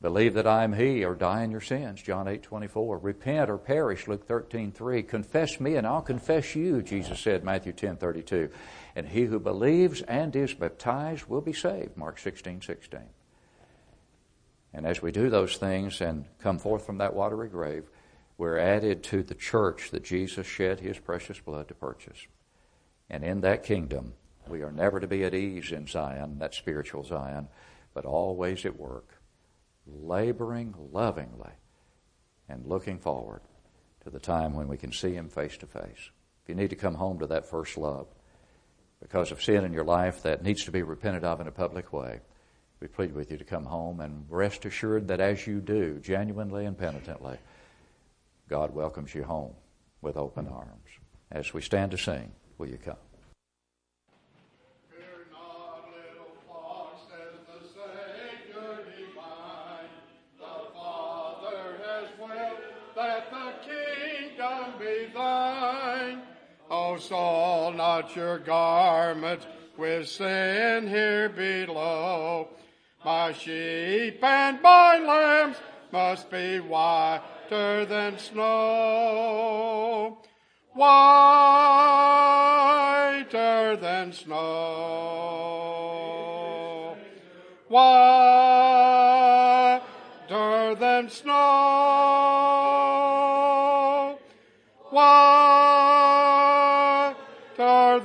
Believe 0.00 0.34
that 0.34 0.46
I 0.46 0.64
am 0.64 0.74
he 0.74 1.02
or 1.02 1.14
die 1.14 1.44
in 1.44 1.50
your 1.50 1.62
sins, 1.62 2.02
John 2.02 2.28
8, 2.28 2.42
24. 2.42 2.98
Repent 2.98 3.48
or 3.48 3.56
perish, 3.56 4.06
Luke 4.06 4.26
13, 4.26 4.70
3. 4.70 5.02
Confess 5.02 5.58
me 5.60 5.76
and 5.76 5.86
I'll 5.86 6.02
confess 6.02 6.54
you, 6.54 6.82
Jesus 6.82 7.18
said, 7.18 7.42
Matthew 7.42 7.72
10, 7.72 7.96
32. 7.96 8.50
And 8.96 9.08
he 9.08 9.24
who 9.24 9.40
believes 9.40 10.02
and 10.02 10.36
is 10.36 10.52
baptized 10.52 11.24
will 11.26 11.40
be 11.40 11.54
saved, 11.54 11.96
Mark 11.96 12.18
16, 12.18 12.60
16. 12.60 13.00
And 14.74 14.86
as 14.86 15.00
we 15.00 15.10
do 15.10 15.30
those 15.30 15.56
things 15.56 16.02
and 16.02 16.26
come 16.38 16.58
forth 16.58 16.84
from 16.84 16.98
that 16.98 17.14
watery 17.14 17.48
grave, 17.48 17.84
we're 18.36 18.58
added 18.58 19.02
to 19.04 19.22
the 19.22 19.34
church 19.34 19.90
that 19.92 20.04
Jesus 20.04 20.46
shed 20.46 20.80
his 20.80 20.98
precious 20.98 21.38
blood 21.38 21.68
to 21.68 21.74
purchase. 21.74 22.26
And 23.08 23.24
in 23.24 23.40
that 23.42 23.62
kingdom, 23.62 24.14
we 24.48 24.62
are 24.62 24.72
never 24.72 25.00
to 25.00 25.06
be 25.06 25.24
at 25.24 25.34
ease 25.34 25.72
in 25.72 25.86
Zion, 25.86 26.38
that 26.38 26.54
spiritual 26.54 27.04
Zion, 27.04 27.48
but 27.92 28.04
always 28.04 28.64
at 28.64 28.78
work, 28.78 29.20
laboring 29.86 30.74
lovingly 30.92 31.52
and 32.48 32.66
looking 32.66 32.98
forward 32.98 33.42
to 34.02 34.10
the 34.10 34.18
time 34.18 34.54
when 34.54 34.68
we 34.68 34.76
can 34.76 34.92
see 34.92 35.14
Him 35.14 35.28
face 35.28 35.56
to 35.58 35.66
face. 35.66 36.10
If 36.42 36.48
you 36.48 36.54
need 36.54 36.70
to 36.70 36.76
come 36.76 36.94
home 36.94 37.18
to 37.20 37.26
that 37.28 37.46
first 37.46 37.78
love 37.78 38.06
because 39.00 39.32
of 39.32 39.42
sin 39.42 39.64
in 39.64 39.72
your 39.72 39.84
life 39.84 40.22
that 40.22 40.42
needs 40.42 40.64
to 40.64 40.70
be 40.70 40.82
repented 40.82 41.24
of 41.24 41.40
in 41.40 41.46
a 41.46 41.52
public 41.52 41.92
way, 41.92 42.20
we 42.80 42.88
plead 42.88 43.14
with 43.14 43.30
you 43.30 43.38
to 43.38 43.44
come 43.44 43.64
home 43.64 44.00
and 44.00 44.26
rest 44.28 44.66
assured 44.66 45.08
that 45.08 45.20
as 45.20 45.46
you 45.46 45.60
do, 45.60 45.98
genuinely 46.00 46.66
and 46.66 46.76
penitently, 46.76 47.38
God 48.48 48.74
welcomes 48.74 49.14
you 49.14 49.24
home 49.24 49.54
with 50.02 50.16
open 50.16 50.48
arms. 50.48 50.90
As 51.30 51.54
we 51.54 51.62
stand 51.62 51.92
to 51.92 51.98
sing, 51.98 52.30
will 52.58 52.68
you 52.68 52.76
come? 52.76 52.96
Not 67.94 68.16
your 68.16 68.40
garments 68.40 69.46
with 69.78 70.08
sin 70.08 70.88
here 70.88 71.28
below. 71.28 72.48
My 73.04 73.32
sheep 73.32 74.18
and 74.20 74.60
my 74.60 74.98
lambs 74.98 75.58
must 75.92 76.28
be 76.28 76.58
whiter 76.58 77.84
than 77.84 78.18
snow. 78.18 80.18
Whiter 80.72 80.96
than 83.76 84.12
snow. 84.12 84.34
Whiter 87.68 88.24
than 90.74 91.08
snow. 91.08 91.34
Whiter 94.90 95.14
than 95.14 95.20
snow. 95.20 95.23
Whiter 97.94 98.04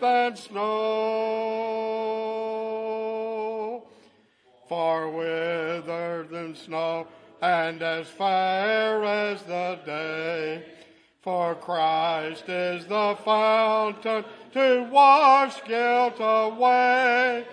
than 0.00 0.34
snow. 0.34 0.64
Far 4.68 5.08
withered 5.08 6.30
than 6.30 6.56
snow 6.56 7.06
and 7.40 7.80
as 7.80 8.08
fair 8.08 9.04
as 9.04 9.42
the 9.42 9.78
day. 9.86 10.64
For 11.22 11.54
Christ 11.54 12.48
is 12.48 12.86
the 12.86 13.16
fountain 13.24 14.24
to 14.52 14.88
wash 14.90 15.62
guilt 15.62 16.16
away. 16.18 17.46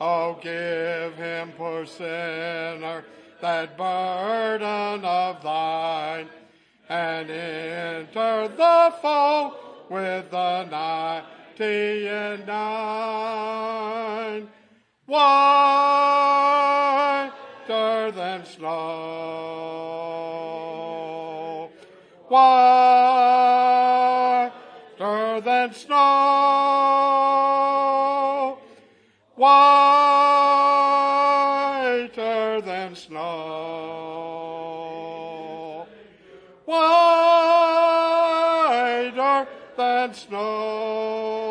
Oh, 0.00 0.38
give 0.40 1.16
him, 1.16 1.52
poor 1.52 1.84
sinner, 1.84 3.04
that 3.44 3.76
burden 3.76 5.04
of 5.04 5.42
thine, 5.42 6.30
and 6.88 7.30
enter 7.30 8.48
the 8.48 8.94
fold 9.02 9.52
with 9.90 10.30
the 10.30 10.64
ninety 10.64 12.08
and 12.08 12.46
nine. 12.46 14.48
Whiter 15.04 15.30
than 18.12 18.46
snow. 18.46 18.70
Whiter 22.28 22.90
than 25.42 25.74
snow. 25.74 26.73
Snow. 40.34 41.44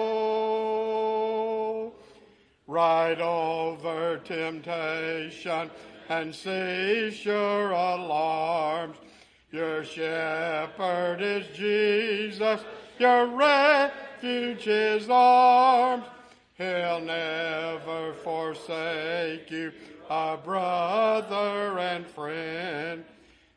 Ride 2.67 3.21
over 3.21 4.19
temptation 4.25 5.71
and 6.09 6.35
cease 6.35 7.23
your 7.23 7.71
alarms. 7.71 8.97
Your 9.51 9.83
shepherd 9.85 11.21
is 11.21 11.45
Jesus, 11.55 12.61
your 12.97 13.27
refuge 13.27 14.67
is 14.67 15.07
arms. 15.09 16.05
He'll 16.57 17.01
never 17.01 18.13
forsake 18.23 19.51
you, 19.51 19.71
a 20.09 20.37
brother 20.37 21.77
and 21.79 22.07
friend, 22.07 23.05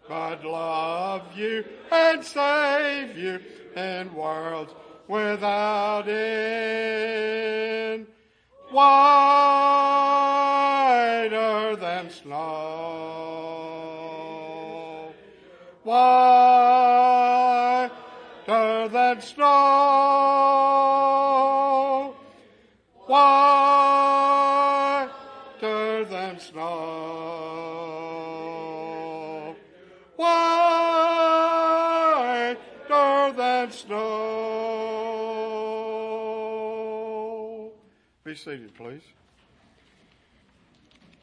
but 0.08 0.44
love 0.44 1.34
you 1.34 1.64
and 1.90 2.22
save 2.24 3.16
you 3.16 3.40
in 3.74 4.14
worlds 4.14 4.74
without 5.08 6.08
end. 6.08 6.86
Whiter 8.70 8.96
than 11.76 12.10
snow. 12.10 13.06
Whiter 15.84 16.48
than 18.88 19.20
snow. 19.20 20.35
Seated, 38.36 38.74
please. 38.74 39.02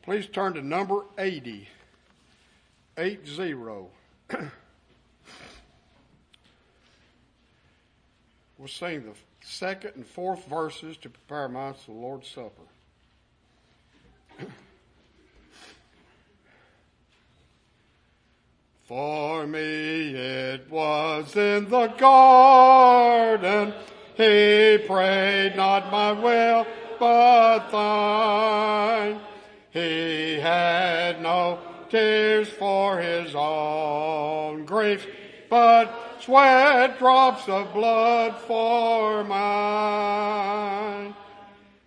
Please 0.03 0.27
turn 0.27 0.53
to 0.55 0.61
number 0.61 1.05
80. 1.17 1.67
80. 2.97 3.55
we'll 8.57 8.67
sing 8.67 9.03
the 9.03 9.13
second 9.41 9.91
and 9.95 10.05
fourth 10.05 10.45
verses 10.47 10.97
to 10.97 11.09
prepare 11.09 11.47
minds 11.47 11.83
for 11.83 11.91
the 11.91 11.97
Lord's 11.97 12.27
Supper. 12.27 12.63
For 18.85 19.47
me 19.47 20.13
it 20.13 20.69
was 20.69 21.35
in 21.37 21.69
the 21.69 21.87
garden, 21.87 23.73
he 24.15 24.77
prayed 24.85 25.55
not 25.55 25.89
my 25.89 26.11
will, 26.11 26.67
but 27.03 27.69
thine. 27.69 29.19
He 29.71 30.39
had 30.39 31.21
no 31.21 31.59
tears 31.89 32.47
for 32.47 32.97
his 32.97 33.35
own 33.35 34.63
griefs, 34.63 35.05
but 35.49 35.93
sweat 36.21 36.97
drops 36.99 37.49
of 37.49 37.73
blood 37.73 38.37
for 38.47 39.25
mine. 39.25 41.13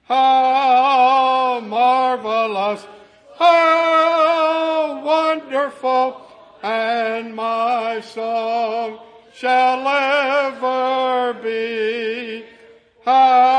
How 0.05 1.61
marvelous, 1.61 2.87
how 3.39 5.03
wonderful, 5.03 6.21
and 6.63 7.35
my 7.35 8.03
song 8.03 8.99
shall 9.33 9.89
ever 9.89 11.33
be. 11.43 12.45
How 13.05 13.56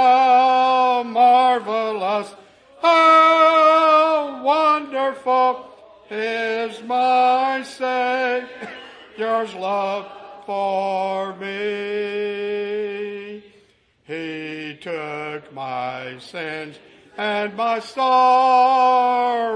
marvelous, 1.60 2.34
how 2.82 4.44
wonderful 4.44 5.66
is 6.10 6.82
my 6.84 7.64
Savior's 7.64 9.54
love 9.56 10.12
for 10.46 11.36
me. 11.36 11.58
He 14.06 14.78
took 14.80 15.52
my 15.54 16.18
sins 16.20 16.78
and 17.18 17.56
my 17.56 17.80
sorrows. 17.80 19.47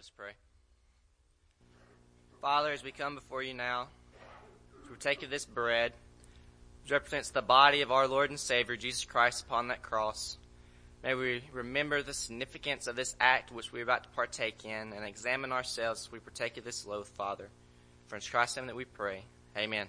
Let's 0.00 0.08
pray. 0.08 0.30
Father, 2.40 2.72
as 2.72 2.82
we 2.82 2.90
come 2.90 3.14
before 3.14 3.42
you 3.42 3.52
now, 3.52 3.88
we 4.88 4.96
take 4.96 5.22
of 5.22 5.28
this 5.28 5.44
bread, 5.44 5.92
which 6.82 6.90
represents 6.90 7.28
the 7.28 7.42
body 7.42 7.82
of 7.82 7.92
our 7.92 8.08
Lord 8.08 8.30
and 8.30 8.40
Savior, 8.40 8.78
Jesus 8.78 9.04
Christ, 9.04 9.44
upon 9.44 9.68
that 9.68 9.82
cross. 9.82 10.38
May 11.02 11.14
we 11.14 11.42
remember 11.52 12.02
the 12.02 12.14
significance 12.14 12.86
of 12.86 12.96
this 12.96 13.14
act 13.20 13.52
which 13.52 13.72
we 13.72 13.80
are 13.80 13.82
about 13.82 14.04
to 14.04 14.08
partake 14.16 14.64
in 14.64 14.94
and 14.94 15.04
examine 15.04 15.52
ourselves 15.52 16.06
as 16.06 16.12
we 16.12 16.18
partake 16.18 16.56
of 16.56 16.64
this 16.64 16.86
loaf, 16.86 17.08
Father. 17.08 17.50
For 18.06 18.16
in 18.16 18.22
Christ's 18.22 18.56
name 18.56 18.68
that 18.68 18.76
we 18.76 18.86
pray. 18.86 19.24
Amen. 19.54 19.86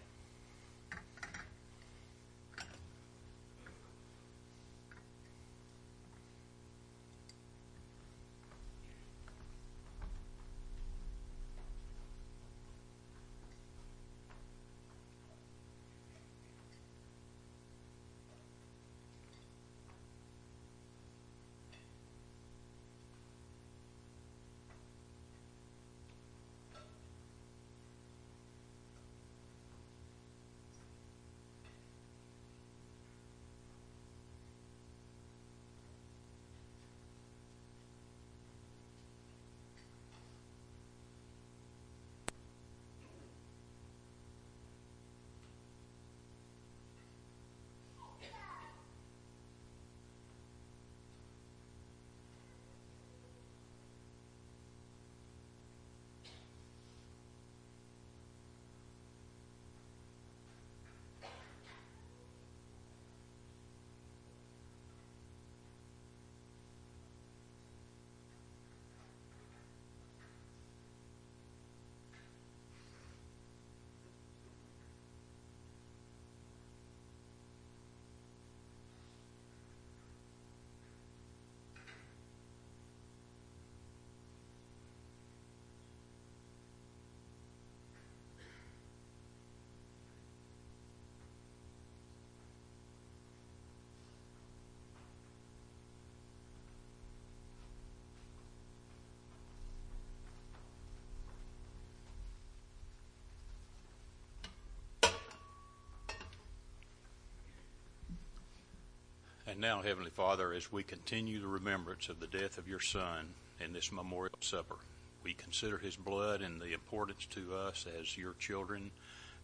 Now, 109.62 109.84
Heavenly 109.84 110.10
Father, 110.10 110.54
as 110.54 110.71
we 110.71 110.82
continue 110.82 111.39
the 111.39 111.47
remembrance 111.47 112.10
of 112.10 112.19
the 112.19 112.26
death 112.26 112.58
of 112.58 112.67
your 112.67 112.80
Son 112.80 113.28
in 113.63 113.74
this 113.74 113.91
memorial 113.91 114.34
supper, 114.39 114.78
we 115.24 115.34
consider 115.36 115.78
his 115.78 115.95
blood 115.95 116.41
and 116.41 116.60
the 116.60 116.74
importance 116.74 117.28
to 117.28 117.54
us 117.54 117.86
as 118.00 118.17
your 118.17 118.34
children. 118.39 118.89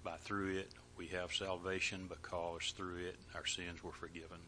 By 0.04 0.18
through 0.18 0.58
it, 0.58 0.72
we 0.98 1.06
have 1.08 1.32
salvation 1.32 2.10
because 2.10 2.74
through 2.76 2.98
it 3.06 3.18
our 3.36 3.46
sins 3.46 3.84
were 3.84 3.92
forgiven. 3.92 4.40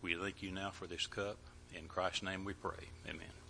We 0.00 0.14
thank 0.14 0.42
you 0.42 0.50
now 0.50 0.70
for 0.70 0.86
this 0.86 1.06
cup. 1.06 1.36
In 1.74 1.88
Christ's 1.88 2.22
name 2.22 2.46
we 2.46 2.54
pray. 2.54 2.88
Amen. 3.06 3.45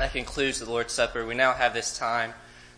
That 0.00 0.12
concludes 0.12 0.58
the 0.58 0.64
Lord's 0.64 0.94
Supper. 0.94 1.26
We 1.26 1.34
now 1.34 1.52
have 1.52 1.74
this 1.74 1.98
time 1.98 2.32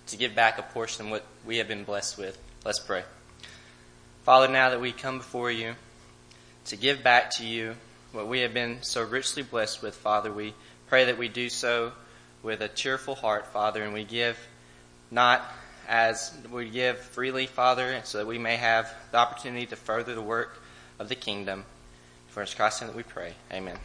to 0.08 0.16
give 0.16 0.34
back 0.34 0.58
a 0.58 0.62
portion 0.62 1.06
of 1.06 1.12
what 1.12 1.24
we 1.46 1.58
have 1.58 1.68
been 1.68 1.84
blessed 1.84 2.18
with. 2.18 2.36
Let's 2.64 2.80
pray. 2.80 3.04
Father, 4.24 4.48
now 4.48 4.70
that 4.70 4.80
we 4.80 4.90
come 4.90 5.18
before 5.18 5.48
you 5.48 5.76
to 6.64 6.76
give 6.76 7.04
back 7.04 7.30
to 7.36 7.46
you 7.46 7.76
what 8.10 8.26
we 8.26 8.40
have 8.40 8.52
been 8.52 8.78
so 8.82 9.04
richly 9.04 9.44
blessed 9.44 9.82
with, 9.82 9.94
Father, 9.94 10.32
we 10.32 10.52
pray 10.88 11.04
that 11.04 11.16
we 11.16 11.28
do 11.28 11.48
so 11.48 11.92
with 12.42 12.60
a 12.60 12.66
cheerful 12.66 13.14
heart, 13.14 13.46
Father, 13.46 13.84
and 13.84 13.94
we 13.94 14.02
give 14.02 14.36
not 15.12 15.44
as 15.88 16.36
we 16.50 16.70
give 16.70 16.98
freely, 16.98 17.46
Father, 17.46 18.00
so 18.02 18.18
that 18.18 18.26
we 18.26 18.38
may 18.38 18.56
have 18.56 18.92
the 19.12 19.18
opportunity 19.18 19.66
to 19.66 19.76
further 19.76 20.16
the 20.16 20.22
work 20.22 20.60
of 20.98 21.08
the 21.08 21.14
kingdom. 21.14 21.66
For 22.30 22.42
it's 22.42 22.52
Christ 22.52 22.80
that 22.80 22.96
we 22.96 23.04
pray. 23.04 23.34
Amen. 23.52 23.78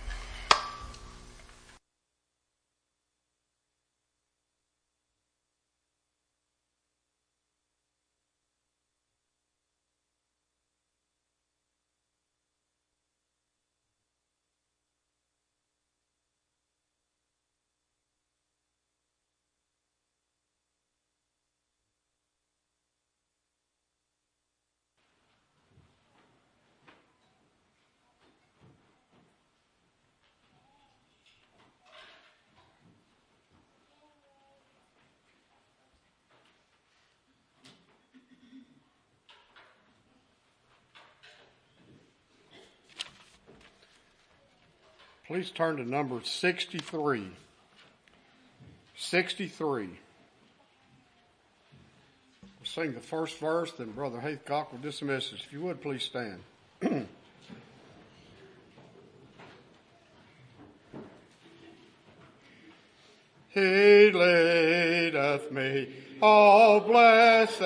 Please 45.27 45.51
turn 45.51 45.75
to 45.75 45.83
number 45.83 46.21
63. 46.23 47.27
63. 48.95 49.89
We'll 52.41 52.49
sing 52.63 52.93
the 52.93 53.01
first 53.01 53.37
verse, 53.37 53.73
then 53.73 53.91
Brother 53.91 54.21
Haycock 54.21 54.71
will 54.71 54.79
dismiss 54.79 55.33
us. 55.33 55.41
If 55.45 55.51
you 55.51 55.61
would, 55.63 55.81
please 55.81 56.03
stand. 56.03 56.39
he 63.49 64.11
leadeth 64.11 65.51
me, 65.51 65.89
all 66.21 66.79
blessed 66.79 67.61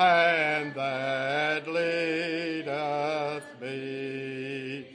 Hand 0.00 0.72
that 0.76 1.68
leadeth 1.68 3.44
me. 3.60 4.86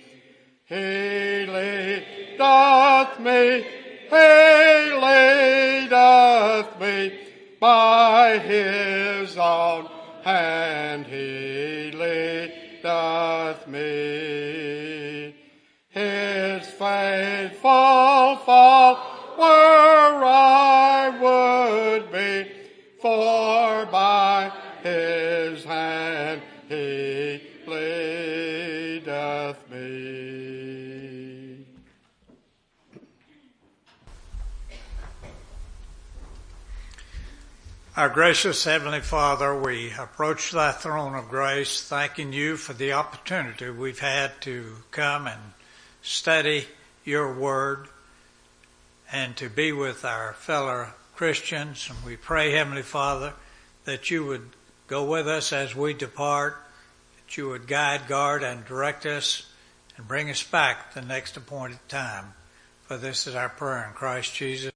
He 0.67 1.45
leadeth 1.45 3.19
me, 3.19 3.63
He 4.09 4.93
leadeth 5.05 6.79
me, 6.79 7.19
by 7.59 8.39
His 8.39 9.37
own 9.37 9.85
hand 10.23 11.05
He 11.05 11.44
Our 37.97 38.09
gracious 38.09 38.65
Heavenly 38.65 38.99
Father, 38.99 39.57
we 39.57 39.93
approach 39.97 40.51
thy 40.51 40.73
throne 40.73 41.15
of 41.15 41.29
grace 41.29 41.81
thanking 41.81 42.33
you 42.33 42.57
for 42.57 42.73
the 42.73 42.91
opportunity 42.91 43.69
we've 43.69 43.99
had 43.99 44.41
to 44.41 44.75
come 44.91 45.27
and 45.27 45.39
study 46.01 46.67
your 47.05 47.33
word 47.33 47.87
and 49.09 49.33
to 49.37 49.47
be 49.47 49.71
with 49.71 50.03
our 50.03 50.33
fellow 50.33 50.89
Christians. 51.15 51.89
And 51.89 51.97
we 52.03 52.17
pray, 52.17 52.51
Heavenly 52.51 52.81
Father, 52.81 53.31
that 53.85 54.11
you 54.11 54.25
would 54.25 54.49
go 54.87 55.05
with 55.05 55.29
us 55.29 55.53
as 55.53 55.73
we 55.73 55.93
depart, 55.93 56.57
that 57.15 57.37
you 57.37 57.47
would 57.47 57.65
guide, 57.65 58.09
guard, 58.09 58.43
and 58.43 58.65
direct 58.65 59.05
us 59.05 59.49
and 59.95 60.05
bring 60.05 60.29
us 60.29 60.43
back 60.43 60.93
the 60.93 61.01
next 61.01 61.37
appointed 61.37 61.79
time. 61.87 62.33
For 62.87 62.97
this 62.97 63.25
is 63.25 63.35
our 63.35 63.47
prayer 63.47 63.85
in 63.87 63.93
Christ 63.93 64.35
Jesus. 64.35 64.63